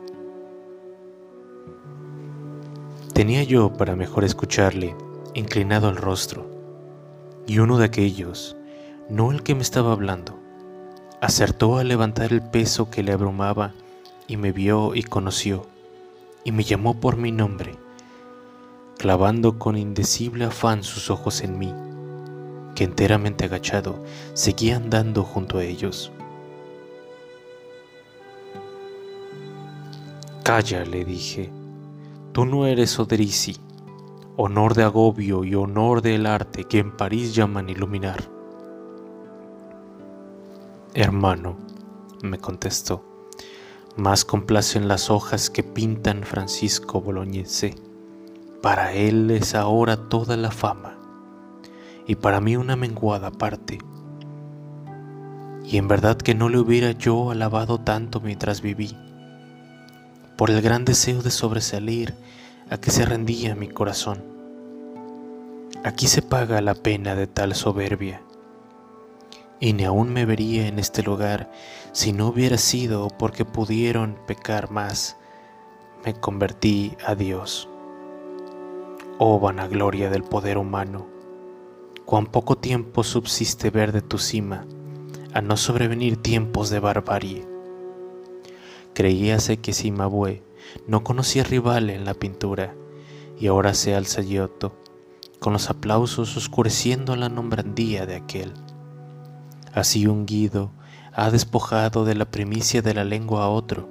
Tenía 3.13 3.45
yo, 3.45 3.73
para 3.73 3.95
mejor 3.95 4.25
escucharle, 4.25 4.97
inclinado 5.35 5.89
el 5.89 5.97
rostro, 5.97 6.51
y 7.47 7.59
uno 7.59 7.79
de 7.79 7.85
aquellos, 7.85 8.57
no 9.09 9.31
el 9.31 9.43
que 9.43 9.55
me 9.55 9.63
estaba 9.63 9.93
hablando, 9.93 10.39
acertó 11.21 11.79
a 11.79 11.85
levantar 11.85 12.33
el 12.33 12.43
peso 12.43 12.91
que 12.91 13.03
le 13.03 13.13
abrumaba 13.13 13.73
y 14.27 14.37
me 14.37 14.53
vio 14.53 14.95
y 14.95 15.03
conoció 15.03 15.67
y 16.45 16.53
me 16.53 16.65
llamó 16.65 17.01
por 17.01 17.17
mi 17.17 17.33
nombre, 17.33 17.77
clavando 18.99 19.59
con 19.59 19.77
indecible 19.77 20.45
afán 20.45 20.83
sus 20.83 21.11
ojos 21.11 21.43
en 21.43 21.59
mí, 21.59 21.73
que 22.75 22.85
enteramente 22.85 23.45
agachado 23.45 24.05
seguía 24.35 24.77
andando 24.77 25.23
junto 25.23 25.59
a 25.59 25.65
ellos. 25.65 26.13
Calla, 30.45 30.85
le 30.85 31.05
dije, 31.05 31.51
tú 32.33 32.45
no 32.45 32.67
eres 32.67 32.97
Oderisi, 33.01 33.57
honor 34.37 34.75
de 34.75 34.85
agobio 34.85 35.45
y 35.45 35.55
honor 35.55 36.03
del 36.03 36.27
arte 36.27 36.65
que 36.65 36.79
en 36.79 36.97
París 36.97 37.35
llaman 37.35 37.69
iluminar. 37.69 38.23
Hermano, 40.95 41.57
me 42.23 42.39
contestó, 42.39 43.05
más 43.97 44.25
complacen 44.25 44.89
las 44.89 45.11
hojas 45.11 45.51
que 45.51 45.63
pintan 45.63 46.23
Francisco 46.23 47.01
Bolognese 47.01 47.75
para 48.67 48.93
él 48.95 49.31
es 49.31 49.55
ahora 49.55 50.09
toda 50.09 50.37
la 50.37 50.51
fama, 50.51 50.99
y 52.05 52.17
para 52.17 52.41
mí 52.41 52.57
una 52.57 52.75
menguada 52.75 53.31
parte. 53.31 53.79
Y 55.65 55.77
en 55.77 55.87
verdad 55.87 56.17
que 56.17 56.35
no 56.35 56.49
le 56.49 56.59
hubiera 56.59 56.91
yo 56.91 57.31
alabado 57.31 57.79
tanto 57.79 58.21
mientras 58.21 58.63
viví, 58.63 58.97
por 60.37 60.51
el 60.51 60.63
gran 60.63 60.85
deseo 60.85 61.23
de 61.23 61.31
sobresalir 61.31 62.15
a 62.69 62.79
que 62.79 62.91
se 62.91 63.05
rendía 63.05 63.55
mi 63.55 63.69
corazón. 63.69 64.25
Aquí 65.85 66.09
se 66.09 66.21
paga 66.21 66.61
la 66.61 66.75
pena 66.75 67.15
de 67.15 67.29
tal 67.29 67.55
soberbia, 67.55 68.23
y 69.61 69.73
ni 69.73 69.85
aún 69.85 70.13
me 70.13 70.25
vería 70.27 70.67
en 70.67 70.79
este 70.79 71.03
lugar 71.03 71.51
si 71.93 72.13
no 72.13 72.27
hubiera 72.27 72.59
sido 72.59 73.09
porque 73.09 73.45
pudieron 73.45 74.19
pecar 74.27 74.71
más, 74.71 75.17
me 76.05 76.15
convertí 76.15 76.97
a 77.07 77.15
Dios. 77.15 77.69
Oh 79.19 79.39
vanagloria 79.39 80.11
del 80.11 80.25
poder 80.25 80.59
humano, 80.59 81.07
cuán 82.05 82.27
poco 82.27 82.57
tiempo 82.57 83.05
subsiste 83.05 83.71
ver 83.71 83.93
de 83.93 84.03
tu 84.03 84.19
cima, 84.19 84.67
a 85.33 85.41
no 85.41 85.57
sobrevenir 85.57 86.17
tiempos 86.17 86.69
de 86.71 86.81
barbarie. 86.81 87.47
Creíase 88.93 89.59
que 89.59 89.73
Simabue 89.73 90.43
no 90.87 91.05
conocía 91.05 91.45
rival 91.45 91.91
en 91.91 92.05
la 92.05 92.15
pintura, 92.15 92.75
y 93.39 93.47
ahora 93.49 93.75
se 93.75 93.95
alza 93.95 94.23
Giotto, 94.23 94.75
con 95.39 95.53
los 95.53 95.71
aplausos 95.71 96.37
oscureciendo 96.37 97.17
la 97.17 97.29
nombrandía 97.29 98.07
de 98.07 98.17
aquel. 98.17 98.53
Así 99.73 100.07
un 100.07 100.27
Guido 100.27 100.71
ha 101.13 101.31
despojado 101.31 102.05
de 102.05 102.15
la 102.15 102.31
primicia 102.31 102.83
de 102.83 102.95
la 102.95 103.05
lengua 103.05 103.45
a 103.45 103.49
otro, 103.49 103.89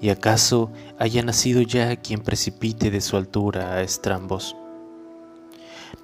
y 0.00 0.10
acaso 0.10 0.70
haya 0.98 1.22
nacido 1.22 1.62
ya 1.62 1.96
quien 1.96 2.20
precipite 2.20 2.90
de 2.90 3.00
su 3.00 3.16
altura 3.16 3.72
a 3.72 3.82
estrambos. 3.82 4.56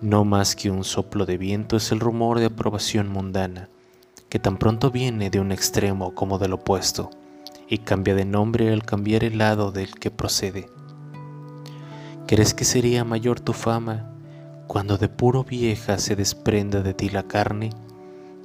No 0.00 0.24
más 0.24 0.56
que 0.56 0.70
un 0.70 0.84
soplo 0.84 1.26
de 1.26 1.36
viento 1.36 1.76
es 1.76 1.92
el 1.92 2.00
rumor 2.00 2.38
de 2.38 2.46
aprobación 2.46 3.08
mundana, 3.08 3.68
que 4.28 4.38
tan 4.38 4.56
pronto 4.56 4.90
viene 4.90 5.28
de 5.28 5.40
un 5.40 5.52
extremo 5.52 6.14
como 6.14 6.38
del 6.38 6.54
opuesto, 6.54 7.10
y 7.70 7.78
cambia 7.78 8.14
de 8.16 8.24
nombre 8.24 8.72
al 8.72 8.82
cambiar 8.82 9.22
el 9.24 9.38
lado 9.38 9.70
del 9.70 9.94
que 9.94 10.10
procede. 10.10 10.68
¿Crees 12.26 12.52
que 12.52 12.64
sería 12.64 13.04
mayor 13.04 13.40
tu 13.40 13.52
fama 13.52 14.12
cuando 14.66 14.98
de 14.98 15.08
puro 15.08 15.44
vieja 15.44 15.98
se 15.98 16.16
desprenda 16.16 16.82
de 16.82 16.94
ti 16.94 17.08
la 17.08 17.22
carne, 17.22 17.70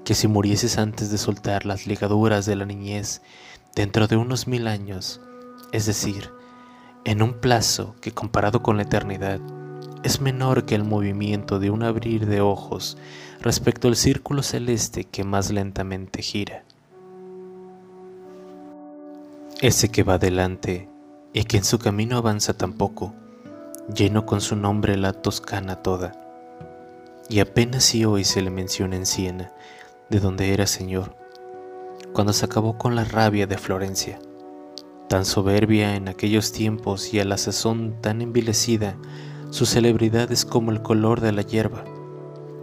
que 0.05 0.13
si 0.13 0.27
murieses 0.27 0.77
antes 0.77 1.12
de 1.12 1.17
soltar 1.17 1.65
las 1.65 1.88
ligaduras 1.88 2.46
de 2.46 2.55
la 2.55 2.65
niñez 2.65 3.22
dentro 3.75 4.08
de 4.08 4.15
unos 4.15 4.48
mil 4.48 4.67
años, 4.67 5.20
es 5.72 5.88
decir, 5.88 6.32
en 7.03 7.22
un 7.22 7.34
plazo 7.34 7.96
que 8.01 8.12
comparado 8.12 8.62
con 8.63 8.77
la 8.77 8.84
eternidad 8.84 9.39
es 10.03 10.22
menor 10.22 10.65
que 10.65 10.75
el 10.75 10.84
movimiento 10.84 11.60
de 11.60 11.72
un 11.72 11.82
abrir 11.82 12.27
de 12.27 12.41
ojos 12.41 12.98
respecto 13.41 13.88
al 13.88 13.96
círculo 13.96 14.44
celeste 14.44 15.05
que 15.05 15.24
más 15.24 15.51
lentamente 15.51 16.22
gira. 16.22 16.63
Ese 19.62 19.89
que 19.89 20.03
va 20.03 20.15
adelante 20.15 20.89
y 21.33 21.43
que 21.43 21.57
en 21.57 21.63
su 21.63 21.79
camino 21.79 22.17
avanza 22.17 22.53
tan 22.53 22.74
poco, 22.74 23.13
lleno 23.93 24.25
con 24.25 24.41
su 24.41 24.55
nombre 24.55 24.97
la 24.97 25.13
Toscana 25.13 25.77
toda, 25.77 26.13
y 27.29 27.39
apenas 27.39 27.83
si 27.83 28.05
hoy 28.05 28.24
se 28.24 28.41
le 28.41 28.50
menciona 28.50 28.95
en 28.95 29.05
Siena, 29.05 29.51
de 30.09 30.19
donde 30.19 30.53
era 30.53 30.67
señor, 30.67 31.15
cuando 32.13 32.33
se 32.33 32.45
acabó 32.45 32.77
con 32.77 32.95
la 32.95 33.03
rabia 33.03 33.47
de 33.47 33.57
Florencia 33.57 34.19
tan 35.07 35.25
soberbia 35.25 35.95
en 35.95 36.07
aquellos 36.07 36.51
tiempos 36.51 37.13
y 37.13 37.19
a 37.19 37.25
la 37.25 37.38
sazón 37.38 38.01
tan 38.01 38.21
envilecida, 38.21 38.97
su 39.50 39.65
celebridad 39.65 40.31
es 40.31 40.45
como 40.45 40.71
el 40.71 40.81
color 40.81 41.21
de 41.21 41.31
la 41.31 41.41
hierba, 41.41 41.83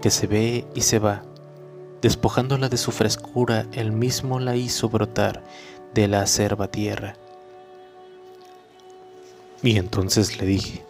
que 0.00 0.10
se 0.10 0.26
ve 0.26 0.66
y 0.74 0.82
se 0.82 0.98
va. 0.98 1.22
Despojándola 2.02 2.68
de 2.68 2.76
su 2.76 2.90
frescura, 2.90 3.66
él 3.72 3.92
mismo 3.92 4.40
la 4.40 4.56
hizo 4.56 4.88
brotar 4.88 5.44
de 5.94 6.08
la 6.08 6.22
acerba 6.22 6.68
tierra. 6.68 7.16
Y 9.62 9.76
entonces 9.78 10.38
le 10.40 10.46
dije, 10.46 10.84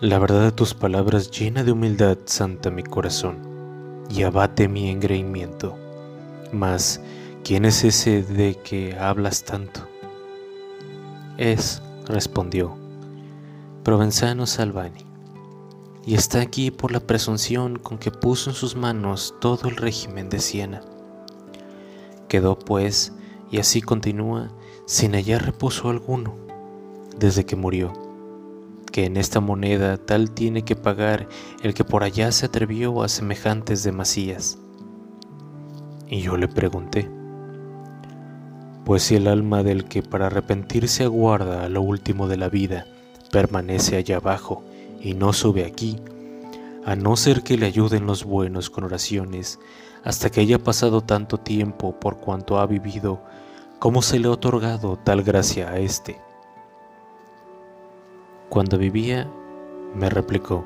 la 0.00 0.18
verdad 0.18 0.42
de 0.42 0.52
tus 0.52 0.74
palabras 0.74 1.30
llena 1.30 1.62
de 1.62 1.72
humildad 1.72 2.18
santa 2.24 2.70
mi 2.70 2.82
corazón 2.82 4.04
y 4.10 4.22
abate 4.22 4.68
mi 4.68 4.90
engreimiento, 4.90 5.76
mas 6.52 7.00
¿Quién 7.44 7.66
es 7.66 7.84
ese 7.84 8.22
de 8.22 8.54
que 8.54 8.96
hablas 8.98 9.44
tanto? 9.44 9.86
Es, 11.36 11.82
respondió, 12.06 12.74
Provenzano 13.82 14.46
Salvani, 14.46 15.04
y 16.06 16.14
está 16.14 16.40
aquí 16.40 16.70
por 16.70 16.90
la 16.90 17.00
presunción 17.00 17.78
con 17.78 17.98
que 17.98 18.10
puso 18.10 18.48
en 18.48 18.56
sus 18.56 18.76
manos 18.76 19.34
todo 19.42 19.68
el 19.68 19.76
régimen 19.76 20.30
de 20.30 20.40
Siena. 20.40 20.80
Quedó 22.34 22.58
pues, 22.58 23.12
y 23.52 23.58
así 23.58 23.80
continúa, 23.80 24.50
sin 24.86 25.12
hallar 25.12 25.46
reposo 25.46 25.88
alguno, 25.88 26.34
desde 27.16 27.46
que 27.46 27.54
murió, 27.54 27.92
que 28.90 29.04
en 29.04 29.16
esta 29.16 29.38
moneda 29.38 29.98
tal 29.98 30.32
tiene 30.32 30.64
que 30.64 30.74
pagar 30.74 31.28
el 31.62 31.74
que 31.74 31.84
por 31.84 32.02
allá 32.02 32.32
se 32.32 32.46
atrevió 32.46 33.04
a 33.04 33.08
semejantes 33.08 33.84
demasías. 33.84 34.58
Y 36.08 36.22
yo 36.22 36.36
le 36.36 36.48
pregunté, 36.48 37.08
pues 38.84 39.04
si 39.04 39.14
el 39.14 39.28
alma 39.28 39.62
del 39.62 39.84
que 39.84 40.02
para 40.02 40.26
arrepentirse 40.26 41.04
aguarda 41.04 41.64
a 41.64 41.68
lo 41.68 41.82
último 41.82 42.26
de 42.26 42.36
la 42.36 42.48
vida 42.48 42.84
permanece 43.30 43.96
allá 43.96 44.16
abajo 44.16 44.64
y 45.00 45.14
no 45.14 45.32
sube 45.32 45.64
aquí, 45.64 46.00
a 46.84 46.96
no 46.96 47.14
ser 47.14 47.44
que 47.44 47.56
le 47.56 47.66
ayuden 47.66 48.06
los 48.06 48.24
buenos 48.24 48.70
con 48.70 48.82
oraciones, 48.82 49.60
hasta 50.04 50.30
que 50.30 50.42
haya 50.42 50.58
pasado 50.58 51.00
tanto 51.00 51.38
tiempo 51.38 51.98
por 51.98 52.18
cuanto 52.18 52.58
ha 52.58 52.66
vivido, 52.66 53.22
como 53.78 54.02
se 54.02 54.18
le 54.18 54.28
ha 54.28 54.32
otorgado 54.32 54.98
tal 55.02 55.22
gracia 55.22 55.70
a 55.70 55.78
éste. 55.78 56.20
Cuando 58.50 58.76
vivía, 58.76 59.28
me 59.94 60.10
replicó, 60.10 60.64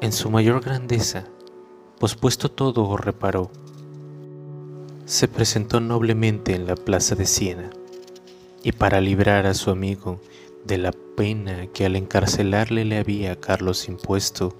en 0.00 0.12
su 0.12 0.30
mayor 0.30 0.60
grandeza, 0.60 1.24
pues 2.00 2.16
puesto 2.16 2.50
todo 2.50 2.96
reparó, 2.96 3.50
se 5.04 5.28
presentó 5.28 5.80
noblemente 5.80 6.54
en 6.54 6.66
la 6.66 6.74
plaza 6.74 7.14
de 7.14 7.24
Siena 7.24 7.70
y 8.62 8.72
para 8.72 9.00
librar 9.00 9.46
a 9.46 9.54
su 9.54 9.70
amigo 9.70 10.20
de 10.66 10.78
la 10.78 10.92
pena 11.16 11.68
que 11.68 11.86
al 11.86 11.96
encarcelarle 11.96 12.84
le 12.84 12.98
había 12.98 13.40
Carlos 13.40 13.88
impuesto, 13.88 14.58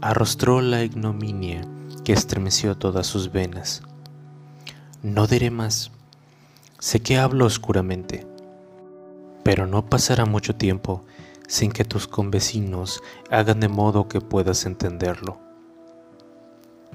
arrostró 0.00 0.60
la 0.60 0.82
ignominia 0.82 1.62
que 2.04 2.12
estremeció 2.12 2.76
todas 2.76 3.06
sus 3.06 3.32
venas. 3.32 3.82
No 5.02 5.26
diré 5.26 5.50
más, 5.50 5.90
sé 6.78 7.00
que 7.00 7.18
hablo 7.18 7.46
oscuramente, 7.46 8.26
pero 9.42 9.66
no 9.66 9.86
pasará 9.86 10.26
mucho 10.26 10.54
tiempo 10.54 11.04
sin 11.48 11.72
que 11.72 11.84
tus 11.84 12.06
convecinos 12.06 13.02
hagan 13.30 13.60
de 13.60 13.68
modo 13.68 14.08
que 14.08 14.20
puedas 14.20 14.66
entenderlo. 14.66 15.38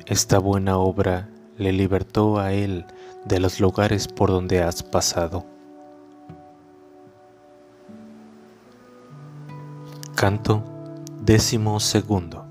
Esta 0.05 0.39
buena 0.39 0.77
obra 0.77 1.29
le 1.57 1.73
libertó 1.73 2.39
a 2.39 2.53
él 2.53 2.85
de 3.25 3.39
los 3.39 3.59
lugares 3.59 4.07
por 4.07 4.29
donde 4.29 4.61
has 4.61 4.83
pasado. 4.83 5.45
Canto 10.15 10.63
décimo 11.21 11.79
segundo. 11.79 12.44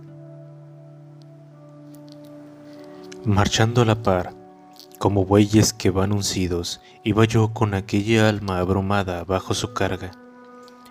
Marchando 3.26 3.80
a 3.80 3.84
la 3.86 4.02
par, 4.02 4.34
como 4.98 5.24
bueyes 5.24 5.72
que 5.72 5.88
van 5.88 6.12
uncidos, 6.12 6.82
iba 7.04 7.24
yo 7.24 7.54
con 7.54 7.72
aquella 7.72 8.28
alma 8.28 8.58
abrumada 8.58 9.24
bajo 9.24 9.54
su 9.54 9.72
carga, 9.72 10.10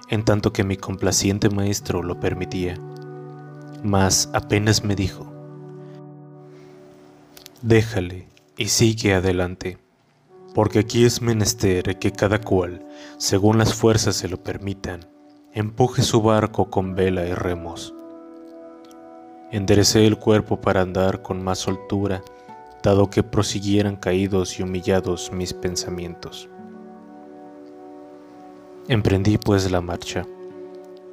en 0.10 0.26
tanto 0.26 0.52
que 0.52 0.64
mi 0.64 0.76
complaciente 0.76 1.52
maestro 1.52 2.02
lo 2.02 2.20
permitía. 2.20 2.76
Mas 3.84 4.32
apenas 4.34 4.84
me 4.84 4.96
dijo, 4.96 5.32
déjale 7.62 8.28
y 8.58 8.70
sigue 8.70 9.14
adelante, 9.14 9.78
porque 10.56 10.80
aquí 10.80 11.06
es 11.06 11.22
menester 11.22 12.00
que 12.00 12.12
cada 12.12 12.42
cual, 12.42 12.84
según 13.20 13.60
las 13.60 13.76
fuerzas 13.76 14.16
se 14.16 14.28
lo 14.28 14.42
permitan, 14.42 15.02
empuje 15.54 16.02
su 16.02 16.24
barco 16.24 16.72
con 16.72 16.96
vela 16.96 17.28
y 17.28 17.34
remos. 17.36 17.94
Enderecé 19.54 20.08
el 20.08 20.18
cuerpo 20.18 20.60
para 20.60 20.82
andar 20.82 21.22
con 21.22 21.44
más 21.44 21.60
soltura, 21.60 22.24
dado 22.82 23.12
que 23.12 23.22
prosiguieran 23.22 23.98
caídos 23.98 24.58
y 24.58 24.64
humillados 24.64 25.32
mis 25.32 25.54
pensamientos. 25.54 26.50
Emprendí 28.88 29.38
pues 29.38 29.70
la 29.70 29.80
marcha, 29.80 30.26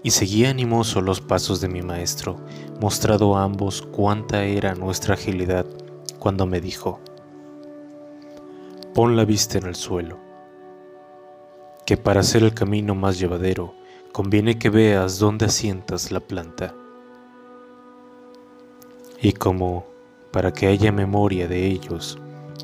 y 0.03 0.13
seguí 0.13 0.47
animoso 0.47 1.03
los 1.03 1.21
pasos 1.21 1.61
de 1.61 1.69
mi 1.69 1.83
maestro, 1.83 2.39
mostrado 2.81 3.37
a 3.37 3.45
ambos 3.45 3.83
cuánta 3.83 4.45
era 4.45 4.75
nuestra 4.75 5.17
agilidad 5.17 5.67
cuando 6.19 6.47
me 6.47 6.63
dijo, 6.63 6.99
pon 8.95 9.19
la 9.19 9.27
vista 9.27 9.59
en 9.59 9.67
el 9.67 9.75
suelo, 9.75 10.17
que 11.85 11.99
para 11.99 12.21
hacer 12.21 12.43
el 12.43 12.55
camino 12.55 12.95
más 12.95 13.19
llevadero, 13.19 13.75
conviene 14.13 14.59
que 14.59 14.71
veas 14.71 15.19
dónde 15.19 15.45
asientas 15.45 16.11
la 16.11 16.21
planta. 16.21 16.75
Y 19.23 19.33
como, 19.33 19.87
para 20.31 20.53
que 20.53 20.67
haya 20.67 20.93
memoria 20.93 21.47
de 21.47 21.67
ellos, 21.67 22.19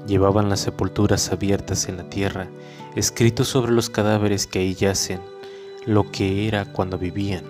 llevaban 0.06 0.48
las 0.48 0.60
sepulturas 0.60 1.30
abiertas 1.32 1.88
en 1.88 1.98
la 1.98 2.08
tierra, 2.08 2.48
escrito 2.94 3.44
sobre 3.44 3.72
los 3.72 3.90
cadáveres 3.90 4.46
que 4.46 4.60
ahí 4.60 4.74
yacen, 4.74 5.20
lo 5.84 6.10
que 6.10 6.48
era 6.48 6.64
cuando 6.72 6.98
vivían, 6.98 7.44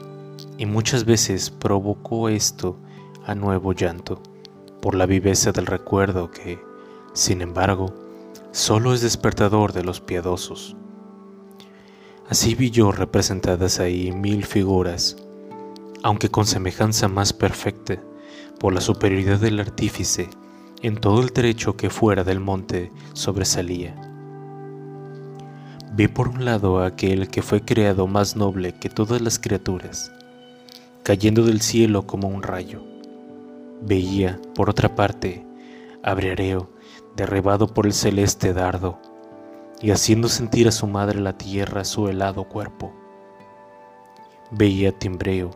y 0.59 0.67
muchas 0.67 1.05
veces 1.05 1.51
provocó 1.51 2.29
esto 2.29 2.77
a 3.25 3.35
nuevo 3.35 3.73
llanto, 3.73 4.21
por 4.81 4.95
la 4.95 5.07
viveza 5.07 5.53
del 5.53 5.67
recuerdo 5.67 6.31
que, 6.31 6.59
sin 7.13 7.43
embargo, 7.43 7.95
solo 8.53 8.93
es 8.93 9.01
despertador 9.01 9.73
de 9.73 9.85
los 9.85 10.01
piadosos. 10.01 10.77
Así 12.29 12.55
vi 12.55 12.71
yo 12.71 12.91
representadas 12.91 13.79
ahí 13.79 14.11
mil 14.13 14.45
figuras, 14.45 15.17
aunque 16.03 16.29
con 16.29 16.47
semejanza 16.47 17.09
más 17.09 17.33
perfecta, 17.33 18.01
por 18.59 18.73
la 18.73 18.81
superioridad 18.81 19.39
del 19.39 19.61
artífice, 19.61 20.29
en 20.83 20.97
todo 20.97 21.21
el 21.21 21.33
trecho 21.33 21.77
que 21.77 21.91
fuera 21.91 22.25
del 22.25 22.41
monte 22.41 22.93
sobresalía. 23.13 23.95
Vi 25.93 26.09
por 26.09 26.29
un 26.29 26.45
lado 26.45 26.81
a 26.81 26.87
aquel 26.87 27.29
que 27.29 27.43
fue 27.43 27.63
creado 27.63 28.07
más 28.07 28.37
noble 28.37 28.75
que 28.79 28.91
todas 28.91 29.21
las 29.23 29.39
criaturas, 29.39 30.13
cayendo 31.03 31.45
del 31.45 31.61
cielo 31.61 32.07
como 32.07 32.29
un 32.29 32.43
rayo. 32.43 32.83
Veía, 33.81 34.39
por 34.55 34.69
otra 34.69 34.95
parte, 34.95 35.47
a 36.03 36.15
Briareo, 36.15 36.71
derribado 37.17 37.69
por 37.69 37.87
el 37.87 37.93
celeste 37.93 38.53
dardo, 38.53 38.99
y 39.81 39.91
haciendo 39.91 40.29
sentir 40.29 40.69
a 40.69 40.73
su 40.73 40.87
madre 40.87 41.21
la 41.21 41.37
tierra 41.37 41.85
su 41.85 42.09
helado 42.09 42.45
cuerpo. 42.45 42.93
Veía 44.51 44.91
a 44.91 44.93
Timbreo 44.93 45.51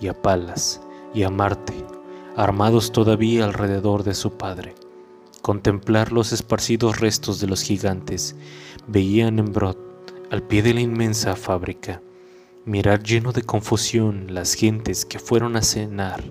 y 0.00 0.08
a 0.08 0.20
Palas 0.20 0.80
y 1.14 1.22
a 1.22 1.30
Marte, 1.30 1.74
armados 2.38 2.92
todavía 2.92 3.44
alrededor 3.44 4.04
de 4.04 4.14
su 4.14 4.34
padre. 4.38 4.76
Contemplar 5.42 6.12
los 6.12 6.32
esparcidos 6.32 7.00
restos 7.00 7.40
de 7.40 7.48
los 7.48 7.62
gigantes, 7.62 8.36
veían 8.86 9.40
en 9.40 9.52
Brod, 9.52 9.76
al 10.30 10.44
pie 10.44 10.62
de 10.62 10.72
la 10.72 10.80
inmensa 10.80 11.34
fábrica, 11.34 12.00
mirar 12.64 13.02
lleno 13.02 13.32
de 13.32 13.42
confusión 13.42 14.32
las 14.32 14.54
gentes 14.54 15.04
que 15.04 15.18
fueron 15.18 15.56
a 15.56 15.62
cenar, 15.62 16.22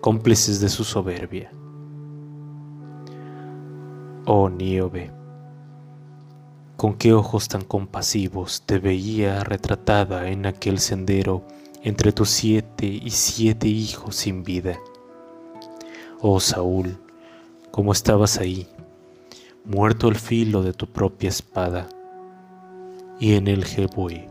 cómplices 0.00 0.60
de 0.60 0.68
su 0.68 0.82
soberbia. 0.82 1.52
Oh 4.24 4.48
Níobe, 4.48 5.12
con 6.76 6.94
qué 6.94 7.12
ojos 7.12 7.46
tan 7.46 7.62
compasivos 7.62 8.64
te 8.66 8.80
veía 8.80 9.44
retratada 9.44 10.28
en 10.28 10.44
aquel 10.44 10.80
sendero 10.80 11.46
entre 11.84 12.10
tus 12.10 12.30
siete 12.30 12.86
y 12.86 13.10
siete 13.10 13.68
hijos 13.68 14.16
sin 14.16 14.42
vida. 14.42 14.76
Oh 16.22 16.40
Saúl, 16.40 16.96
cómo 17.70 17.92
estabas 17.92 18.38
ahí, 18.38 18.66
muerto 19.66 20.08
al 20.08 20.14
filo 20.14 20.62
de 20.62 20.72
tu 20.72 20.86
propia 20.86 21.28
espada, 21.28 21.88
y 23.20 23.34
en 23.34 23.48
el 23.48 23.66
Jebue, 23.66 24.30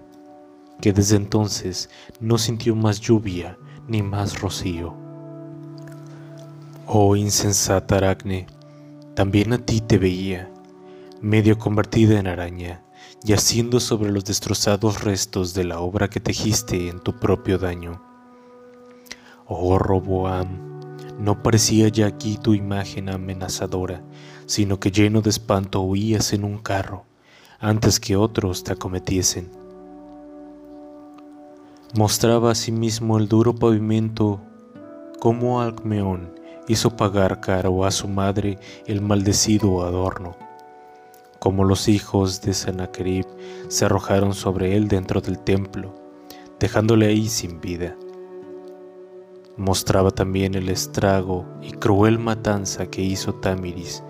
que 0.82 0.94
desde 0.94 1.16
entonces 1.16 1.92
no 2.20 2.40
sintió 2.40 2.76
más 2.76 3.00
lluvia 3.00 3.60
ni 3.88 4.02
más 4.02 4.42
rocío. 4.42 4.96
Oh 6.88 7.16
insensata 7.16 7.98
Aracne, 7.98 8.48
también 9.14 9.54
a 9.54 9.60
ti 9.60 9.80
te 9.80 10.00
veía, 10.00 10.52
medio 11.22 11.60
convertida 11.60 12.20
en 12.20 12.26
araña, 12.26 12.84
yaciendo 13.24 13.80
sobre 13.80 14.12
los 14.12 14.26
destrozados 14.26 15.04
restos 15.04 15.54
de 15.54 15.66
la 15.66 15.80
obra 15.82 16.10
que 16.10 16.20
tejiste 16.20 16.90
en 16.90 17.00
tu 17.00 17.14
propio 17.14 17.60
daño. 17.60 18.02
Oh 19.46 19.78
Roboam, 19.78 20.65
no 21.20 21.42
parecía 21.42 21.88
ya 21.90 22.08
aquí 22.08 22.38
tu 22.38 22.54
imagen 22.54 23.10
amenazadora, 23.10 24.04
sino 24.46 24.80
que 24.80 24.92
lleno 24.92 25.22
de 25.22 25.30
espanto 25.30 25.82
huías 25.82 26.34
en 26.34 26.44
un 26.44 26.58
carro, 26.58 27.06
antes 27.60 28.00
que 28.00 28.16
otros 28.16 28.64
te 28.64 28.74
acometiesen. 28.74 29.50
Mostraba 31.94 32.52
asimismo 32.52 33.18
el 33.18 33.28
duro 33.28 33.56
pavimento 33.56 34.42
como 35.20 35.62
Alcmeón 35.62 36.36
hizo 36.68 36.96
pagar 36.96 37.40
caro 37.40 37.86
a 37.86 37.92
su 37.92 38.08
madre 38.08 38.60
el 38.86 39.02
maldecido 39.02 39.84
adorno, 39.86 40.36
como 41.40 41.64
los 41.64 41.88
hijos 41.88 42.42
de 42.42 42.54
Sennacherib 42.54 43.26
se 43.70 43.86
arrojaron 43.86 44.34
sobre 44.34 44.76
él 44.76 44.88
dentro 44.88 45.22
del 45.22 45.40
templo, 45.40 45.94
dejándole 46.60 47.08
ahí 47.08 47.30
sin 47.30 47.62
vida. 47.62 47.96
Mostraba 49.58 50.12
también 50.12 50.56
el 50.56 50.70
estrago 50.70 51.46
y 51.62 51.72
cruel 51.72 52.20
matanza 52.20 52.88
que 52.88 53.02
hizo 53.02 53.36
Tamiris 53.36 54.04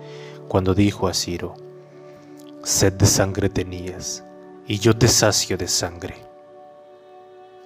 cuando 0.48 0.74
dijo 0.74 1.06
a 1.06 1.14
Ciro, 1.14 1.54
Sed 2.62 2.94
de 2.94 3.06
sangre 3.06 3.48
tenías, 3.48 4.24
y 4.66 4.78
yo 4.78 4.96
te 4.96 5.06
sacio 5.06 5.56
de 5.56 5.68
sangre. 5.68 6.16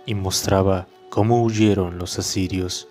Y 0.05 0.15
mostraba 0.15 0.87
cómo 1.09 1.43
huyeron 1.43 1.99
los 1.99 2.19
asirios 2.19 2.89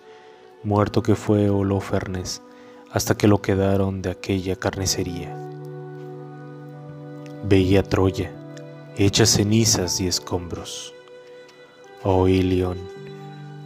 muerto 0.64 1.02
que 1.02 1.14
fue 1.14 1.48
Holofernes, 1.48 2.42
hasta 2.90 3.16
que 3.16 3.28
lo 3.28 3.40
quedaron 3.40 4.02
de 4.02 4.10
aquella 4.10 4.56
carnicería. 4.56 5.36
Veía 7.44 7.82
Troya, 7.82 8.32
hecha 8.96 9.24
cenizas 9.24 10.00
y 10.00 10.08
escombros. 10.08 10.92
Oh 12.02 12.28
Ilion, 12.28 12.78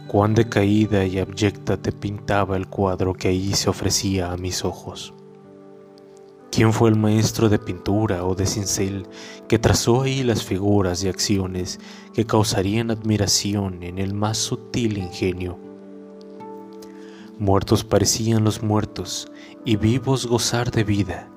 cuán 0.07 0.33
decaída 0.33 1.05
y 1.05 1.19
abyecta 1.19 1.77
te 1.77 1.91
pintaba 1.91 2.57
el 2.57 2.67
cuadro 2.67 3.13
que 3.13 3.29
ahí 3.29 3.53
se 3.53 3.69
ofrecía 3.69 4.31
a 4.31 4.37
mis 4.37 4.63
ojos. 4.63 5.13
¿Quién 6.51 6.71
fue 6.71 6.89
el 6.89 6.95
maestro 6.95 7.49
de 7.49 7.59
pintura 7.59 8.23
o 8.23 8.33
de 8.33 8.45
cincel 8.45 9.07
que 9.49 9.59
trazó 9.59 10.03
ahí 10.03 10.23
las 10.23 10.43
figuras 10.43 11.03
y 11.03 11.09
acciones 11.09 11.79
que 12.13 12.25
causarían 12.25 12.91
admiración 12.91 13.83
en 13.83 13.99
el 13.99 14.13
más 14.13 14.37
sutil 14.37 14.97
ingenio? 14.97 15.59
Muertos 17.37 17.83
parecían 17.83 18.45
los 18.45 18.63
muertos 18.63 19.29
y 19.65 19.75
vivos 19.75 20.25
gozar 20.27 20.71
de 20.71 20.85
vida. 20.85 21.27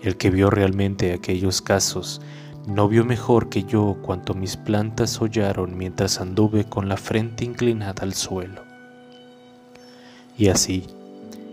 El 0.00 0.16
que 0.16 0.30
vio 0.30 0.50
realmente 0.50 1.12
aquellos 1.12 1.60
casos 1.60 2.20
no 2.68 2.86
vio 2.86 3.02
mejor 3.02 3.48
que 3.48 3.64
yo 3.64 3.96
cuanto 4.02 4.34
mis 4.34 4.58
plantas 4.58 5.20
hollaron 5.22 5.78
mientras 5.78 6.20
anduve 6.20 6.64
con 6.64 6.86
la 6.86 6.98
frente 6.98 7.44
inclinada 7.44 8.02
al 8.02 8.12
suelo. 8.12 8.62
Y 10.36 10.48
así, 10.48 10.86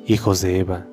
hijos 0.07 0.41
de 0.41 0.59
Eva, 0.59 0.85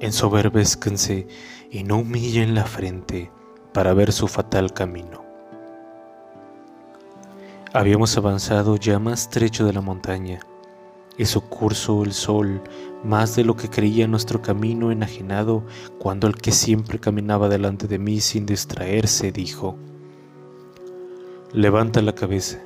ensoberbezcanse 0.00 1.28
y 1.70 1.84
no 1.84 1.98
humillen 1.98 2.54
la 2.54 2.64
frente 2.64 3.30
para 3.74 3.92
ver 3.92 4.10
su 4.12 4.26
fatal 4.26 4.72
camino. 4.72 5.22
Habíamos 7.74 8.16
avanzado 8.16 8.76
ya 8.76 8.98
más 8.98 9.28
trecho 9.28 9.66
de 9.66 9.74
la 9.74 9.82
montaña 9.82 10.40
su 11.24 11.40
curso 11.40 12.04
el 12.04 12.12
sol 12.12 12.60
más 13.02 13.36
de 13.36 13.44
lo 13.44 13.56
que 13.56 13.70
creía 13.70 14.06
nuestro 14.06 14.42
camino 14.42 14.90
enajenado 14.90 15.64
cuando 15.98 16.26
el 16.26 16.34
que 16.36 16.52
siempre 16.52 16.98
caminaba 16.98 17.48
delante 17.48 17.86
de 17.86 17.98
mí 17.98 18.20
sin 18.20 18.44
distraerse 18.44 19.32
dijo, 19.32 19.76
Levanta 21.52 22.02
la 22.02 22.14
cabeza, 22.14 22.60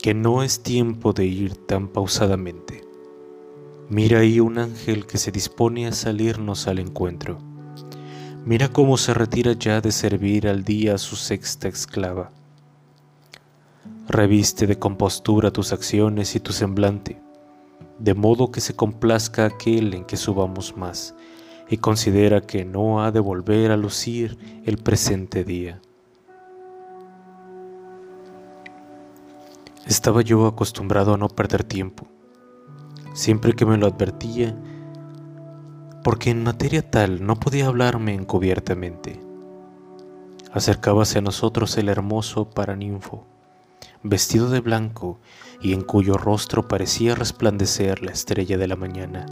que 0.00 0.14
no 0.14 0.42
es 0.42 0.62
tiempo 0.62 1.12
de 1.12 1.26
ir 1.26 1.56
tan 1.56 1.88
pausadamente. 1.88 2.84
Mira 3.90 4.20
ahí 4.20 4.40
un 4.40 4.58
ángel 4.58 5.06
que 5.06 5.18
se 5.18 5.32
dispone 5.32 5.86
a 5.86 5.92
salirnos 5.92 6.68
al 6.68 6.78
encuentro. 6.78 7.38
Mira 8.46 8.68
cómo 8.68 8.96
se 8.96 9.12
retira 9.12 9.52
ya 9.52 9.80
de 9.80 9.92
servir 9.92 10.48
al 10.48 10.64
día 10.64 10.94
a 10.94 10.98
su 10.98 11.16
sexta 11.16 11.68
esclava. 11.68 12.30
Reviste 14.08 14.66
de 14.66 14.78
compostura 14.78 15.52
tus 15.52 15.72
acciones 15.72 16.34
y 16.34 16.40
tu 16.40 16.52
semblante 16.52 17.20
de 18.02 18.14
modo 18.14 18.50
que 18.50 18.60
se 18.60 18.74
complazca 18.74 19.46
aquel 19.46 19.94
en 19.94 20.04
que 20.04 20.16
subamos 20.16 20.76
más, 20.76 21.14
y 21.68 21.76
considera 21.76 22.40
que 22.40 22.64
no 22.64 23.02
ha 23.02 23.12
de 23.12 23.20
volver 23.20 23.70
a 23.70 23.76
lucir 23.76 24.36
el 24.64 24.76
presente 24.76 25.44
día. 25.44 25.80
Estaba 29.86 30.22
yo 30.22 30.46
acostumbrado 30.46 31.14
a 31.14 31.16
no 31.16 31.28
perder 31.28 31.62
tiempo, 31.62 32.08
siempre 33.14 33.52
que 33.52 33.66
me 33.66 33.78
lo 33.78 33.86
advertía, 33.86 34.56
porque 36.02 36.30
en 36.30 36.42
materia 36.42 36.90
tal 36.90 37.24
no 37.24 37.36
podía 37.36 37.68
hablarme 37.68 38.14
encubiertamente. 38.14 39.20
Acercábase 40.52 41.18
a 41.18 41.22
nosotros 41.22 41.78
el 41.78 41.88
hermoso 41.88 42.50
paraninfo, 42.50 43.28
vestido 44.02 44.50
de 44.50 44.60
blanco 44.60 45.18
y 45.60 45.72
en 45.72 45.82
cuyo 45.82 46.14
rostro 46.14 46.68
parecía 46.68 47.14
resplandecer 47.14 48.02
la 48.02 48.12
estrella 48.12 48.58
de 48.58 48.68
la 48.68 48.76
mañana. 48.76 49.26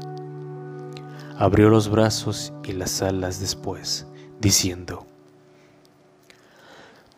Abrió 1.39 1.71
los 1.71 1.89
brazos 1.89 2.53
y 2.65 2.73
las 2.73 3.03
alas 3.03 3.41
después, 3.41 4.07
diciendo, 4.41 5.07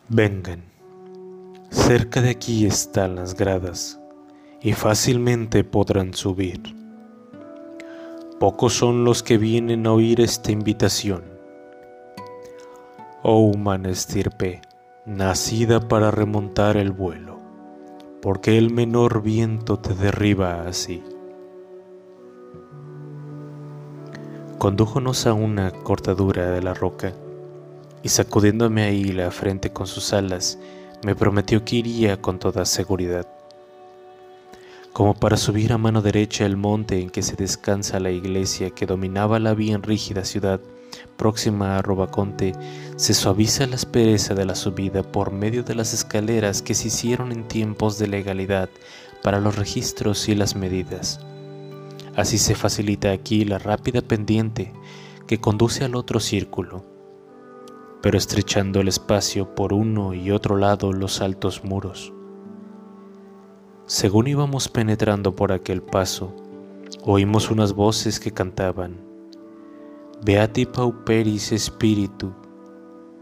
Vengan, 0.09 0.73
Cerca 1.73 2.21
de 2.21 2.29
aquí 2.29 2.67
están 2.67 3.15
las 3.15 3.35
gradas 3.35 3.99
y 4.61 4.73
fácilmente 4.73 5.63
podrán 5.63 6.13
subir. 6.13 6.61
Pocos 8.39 8.73
son 8.73 9.03
los 9.03 9.23
que 9.23 9.37
vienen 9.39 9.87
a 9.87 9.91
oír 9.91 10.21
esta 10.21 10.51
invitación. 10.51 11.23
Oh 13.23 13.39
humana 13.39 13.89
estirpe, 13.89 14.61
nacida 15.05 15.87
para 15.87 16.11
remontar 16.11 16.77
el 16.77 16.91
vuelo, 16.91 17.32
porque 18.23 18.57
el 18.57 18.71
menor 18.71 19.21
viento 19.21 19.77
te 19.79 19.93
derriba 19.93 20.65
así. 20.65 21.03
Condújonos 24.57 25.27
a 25.27 25.33
una 25.33 25.71
cortadura 25.71 26.49
de 26.51 26.63
la 26.63 26.73
roca 26.73 27.11
y 28.01 28.07
sacudiéndome 28.07 28.83
ahí 28.83 29.11
la 29.11 29.29
frente 29.29 29.73
con 29.73 29.87
sus 29.87 30.13
alas, 30.13 30.57
me 31.03 31.15
prometió 31.15 31.65
que 31.65 31.75
iría 31.75 32.21
con 32.21 32.39
toda 32.39 32.63
seguridad. 32.63 33.27
Como 34.93 35.15
para 35.15 35.35
subir 35.35 35.73
a 35.73 35.77
mano 35.77 36.01
derecha 36.01 36.45
el 36.45 36.55
monte 36.55 37.01
en 37.01 37.09
que 37.09 37.23
se 37.23 37.35
descansa 37.35 37.99
la 37.99 38.11
iglesia 38.11 38.69
que 38.69 38.85
dominaba 38.85 39.37
la 39.39 39.53
bien 39.53 39.83
rígida 39.83 40.23
ciudad 40.23 40.61
próxima 41.17 41.77
a 41.77 41.81
Robaconte, 41.81 42.53
se 42.95 43.13
suaviza 43.13 43.67
la 43.67 43.75
aspereza 43.75 44.33
de 44.33 44.45
la 44.45 44.55
subida 44.55 45.03
por 45.03 45.31
medio 45.31 45.63
de 45.63 45.75
las 45.75 45.93
escaleras 45.93 46.61
que 46.61 46.73
se 46.73 46.87
hicieron 46.87 47.31
en 47.31 47.47
tiempos 47.47 47.97
de 47.97 48.07
legalidad 48.07 48.69
para 49.21 49.39
los 49.39 49.55
registros 49.55 50.27
y 50.29 50.35
las 50.35 50.55
medidas. 50.55 51.19
Así 52.15 52.37
se 52.37 52.55
facilita 52.55 53.11
aquí 53.11 53.45
la 53.45 53.59
rápida 53.59 54.01
pendiente 54.01 54.71
que 55.27 55.39
conduce 55.39 55.83
al 55.83 55.95
otro 55.95 56.19
círculo 56.19 56.93
pero 58.03 58.17
estrechando 58.17 58.81
el 58.81 58.89
espacio 58.89 59.55
por 59.55 59.71
uno 59.71 60.13
y 60.13 60.29
otro 60.29 60.57
lado 60.57 60.91
los 60.91 61.21
altos 61.21 61.63
muros. 61.63 62.11
Según 63.85 64.27
íbamos 64.27 64.67
penetrando 64.67 65.37
por 65.37 65.53
aquel 65.53 65.81
paso, 65.81 66.35
oímos 67.05 67.49
unas 67.49 67.71
voces 67.71 68.19
que 68.19 68.31
cantaban, 68.31 68.99
Beati 70.25 70.65
pauperis 70.65 71.51
espíritu, 71.51 72.33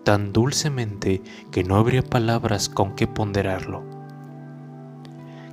tan 0.04 0.32
dulcemente 0.32 1.24
que 1.52 1.64
no 1.64 1.78
habría 1.78 2.04
palabras 2.04 2.70
con 2.70 2.96
qué 2.96 3.08
ponderarlo. 3.08 3.84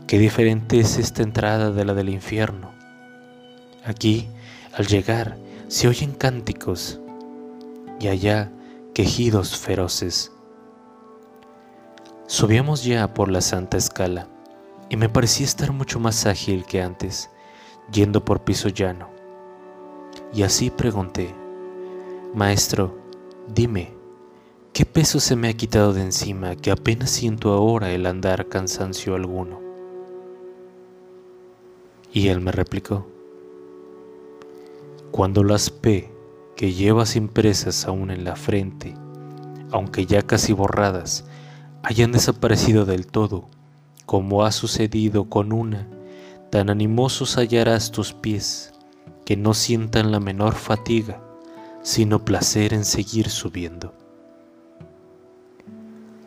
Qué 0.06 0.18
diferente 0.18 0.78
es 0.78 0.98
esta 0.98 1.22
entrada 1.22 1.70
de 1.70 1.86
la 1.86 1.94
del 1.94 2.10
infierno. 2.10 2.72
Aquí, 3.82 4.28
al 4.74 4.88
llegar, 4.88 5.38
se 5.68 5.88
oyen 5.88 6.12
cánticos, 6.12 7.00
y 7.98 8.08
allá 8.08 8.52
quejidos 8.92 9.56
feroces. 9.56 10.30
Subíamos 12.26 12.84
ya 12.84 13.14
por 13.14 13.30
la 13.30 13.40
santa 13.40 13.78
escala 13.78 14.28
y 14.90 14.98
me 14.98 15.08
parecía 15.08 15.46
estar 15.46 15.72
mucho 15.72 15.98
más 15.98 16.26
ágil 16.26 16.66
que 16.66 16.82
antes, 16.82 17.30
yendo 17.90 18.22
por 18.22 18.44
piso 18.44 18.68
llano. 18.68 19.17
Y 20.32 20.42
así 20.42 20.70
pregunté, 20.70 21.34
Maestro, 22.34 22.98
dime, 23.52 23.94
¿qué 24.72 24.84
peso 24.84 25.20
se 25.20 25.36
me 25.36 25.48
ha 25.48 25.54
quitado 25.54 25.94
de 25.94 26.02
encima 26.02 26.54
que 26.54 26.70
apenas 26.70 27.10
siento 27.10 27.52
ahora 27.52 27.92
el 27.92 28.04
andar 28.04 28.48
cansancio 28.48 29.14
alguno? 29.14 29.60
Y 32.12 32.28
él 32.28 32.40
me 32.40 32.52
replicó, 32.52 33.06
Cuando 35.10 35.42
las 35.44 35.70
P 35.70 36.12
que 36.56 36.72
llevas 36.72 37.16
impresas 37.16 37.86
aún 37.86 38.10
en 38.10 38.24
la 38.24 38.36
frente, 38.36 38.94
aunque 39.70 40.06
ya 40.06 40.22
casi 40.22 40.52
borradas, 40.52 41.24
hayan 41.82 42.12
desaparecido 42.12 42.84
del 42.84 43.06
todo, 43.06 43.46
como 44.04 44.44
ha 44.44 44.52
sucedido 44.52 45.28
con 45.28 45.52
una, 45.52 45.86
tan 46.50 46.68
animosos 46.68 47.36
hallarás 47.36 47.92
tus 47.92 48.12
pies, 48.12 48.72
que 49.28 49.36
no 49.36 49.52
sientan 49.52 50.10
la 50.10 50.20
menor 50.20 50.54
fatiga, 50.54 51.20
sino 51.82 52.24
placer 52.24 52.72
en 52.72 52.86
seguir 52.86 53.28
subiendo. 53.28 53.92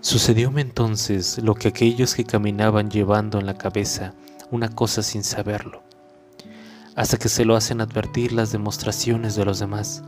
Sucedióme 0.01 0.61
entonces 0.61 1.39
lo 1.39 1.55
que 1.55 1.69
aquellos 1.69 2.13
que 2.13 2.25
caminaban 2.25 2.91
llevando 2.91 3.39
en 3.39 3.47
la 3.47 3.57
cabeza 3.57 4.13
una 4.51 4.69
cosa 4.69 5.01
sin 5.01 5.23
saberlo, 5.23 5.81
hasta 6.95 7.17
que 7.17 7.27
se 7.27 7.43
lo 7.43 7.55
hacen 7.55 7.81
advertir 7.81 8.33
las 8.33 8.51
demostraciones 8.51 9.35
de 9.35 9.45
los 9.45 9.57
demás 9.57 10.03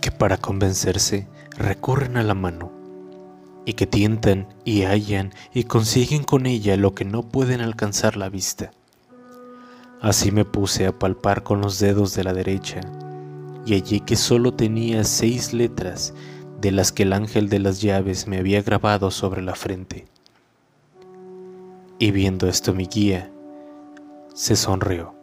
que 0.00 0.10
para 0.10 0.38
convencerse 0.38 1.28
recurren 1.58 2.16
a 2.16 2.22
la 2.22 2.32
mano, 2.32 2.72
y 3.66 3.74
que 3.74 3.86
tientan 3.86 4.48
y 4.64 4.84
hallan 4.84 5.34
y 5.52 5.64
consiguen 5.64 6.24
con 6.24 6.46
ella 6.46 6.78
lo 6.78 6.94
que 6.94 7.04
no 7.04 7.28
pueden 7.28 7.60
alcanzar 7.60 8.16
la 8.16 8.30
vista. 8.30 8.70
Así 10.00 10.30
me 10.30 10.44
puse 10.44 10.86
a 10.86 10.96
palpar 10.96 11.42
con 11.42 11.60
los 11.60 11.80
dedos 11.80 12.14
de 12.14 12.22
la 12.22 12.32
derecha, 12.32 12.80
y 13.66 13.74
allí 13.74 14.00
que 14.00 14.14
solo 14.14 14.54
tenía 14.54 15.02
seis 15.02 15.52
letras 15.52 16.14
de 16.60 16.70
las 16.70 16.92
que 16.92 17.02
el 17.02 17.12
ángel 17.12 17.48
de 17.48 17.58
las 17.58 17.80
llaves 17.80 18.28
me 18.28 18.38
había 18.38 18.62
grabado 18.62 19.10
sobre 19.10 19.42
la 19.42 19.54
frente. 19.54 20.06
Y 21.98 22.12
viendo 22.12 22.48
esto 22.48 22.72
mi 22.72 22.86
guía, 22.86 23.30
se 24.34 24.54
sonrió. 24.54 25.17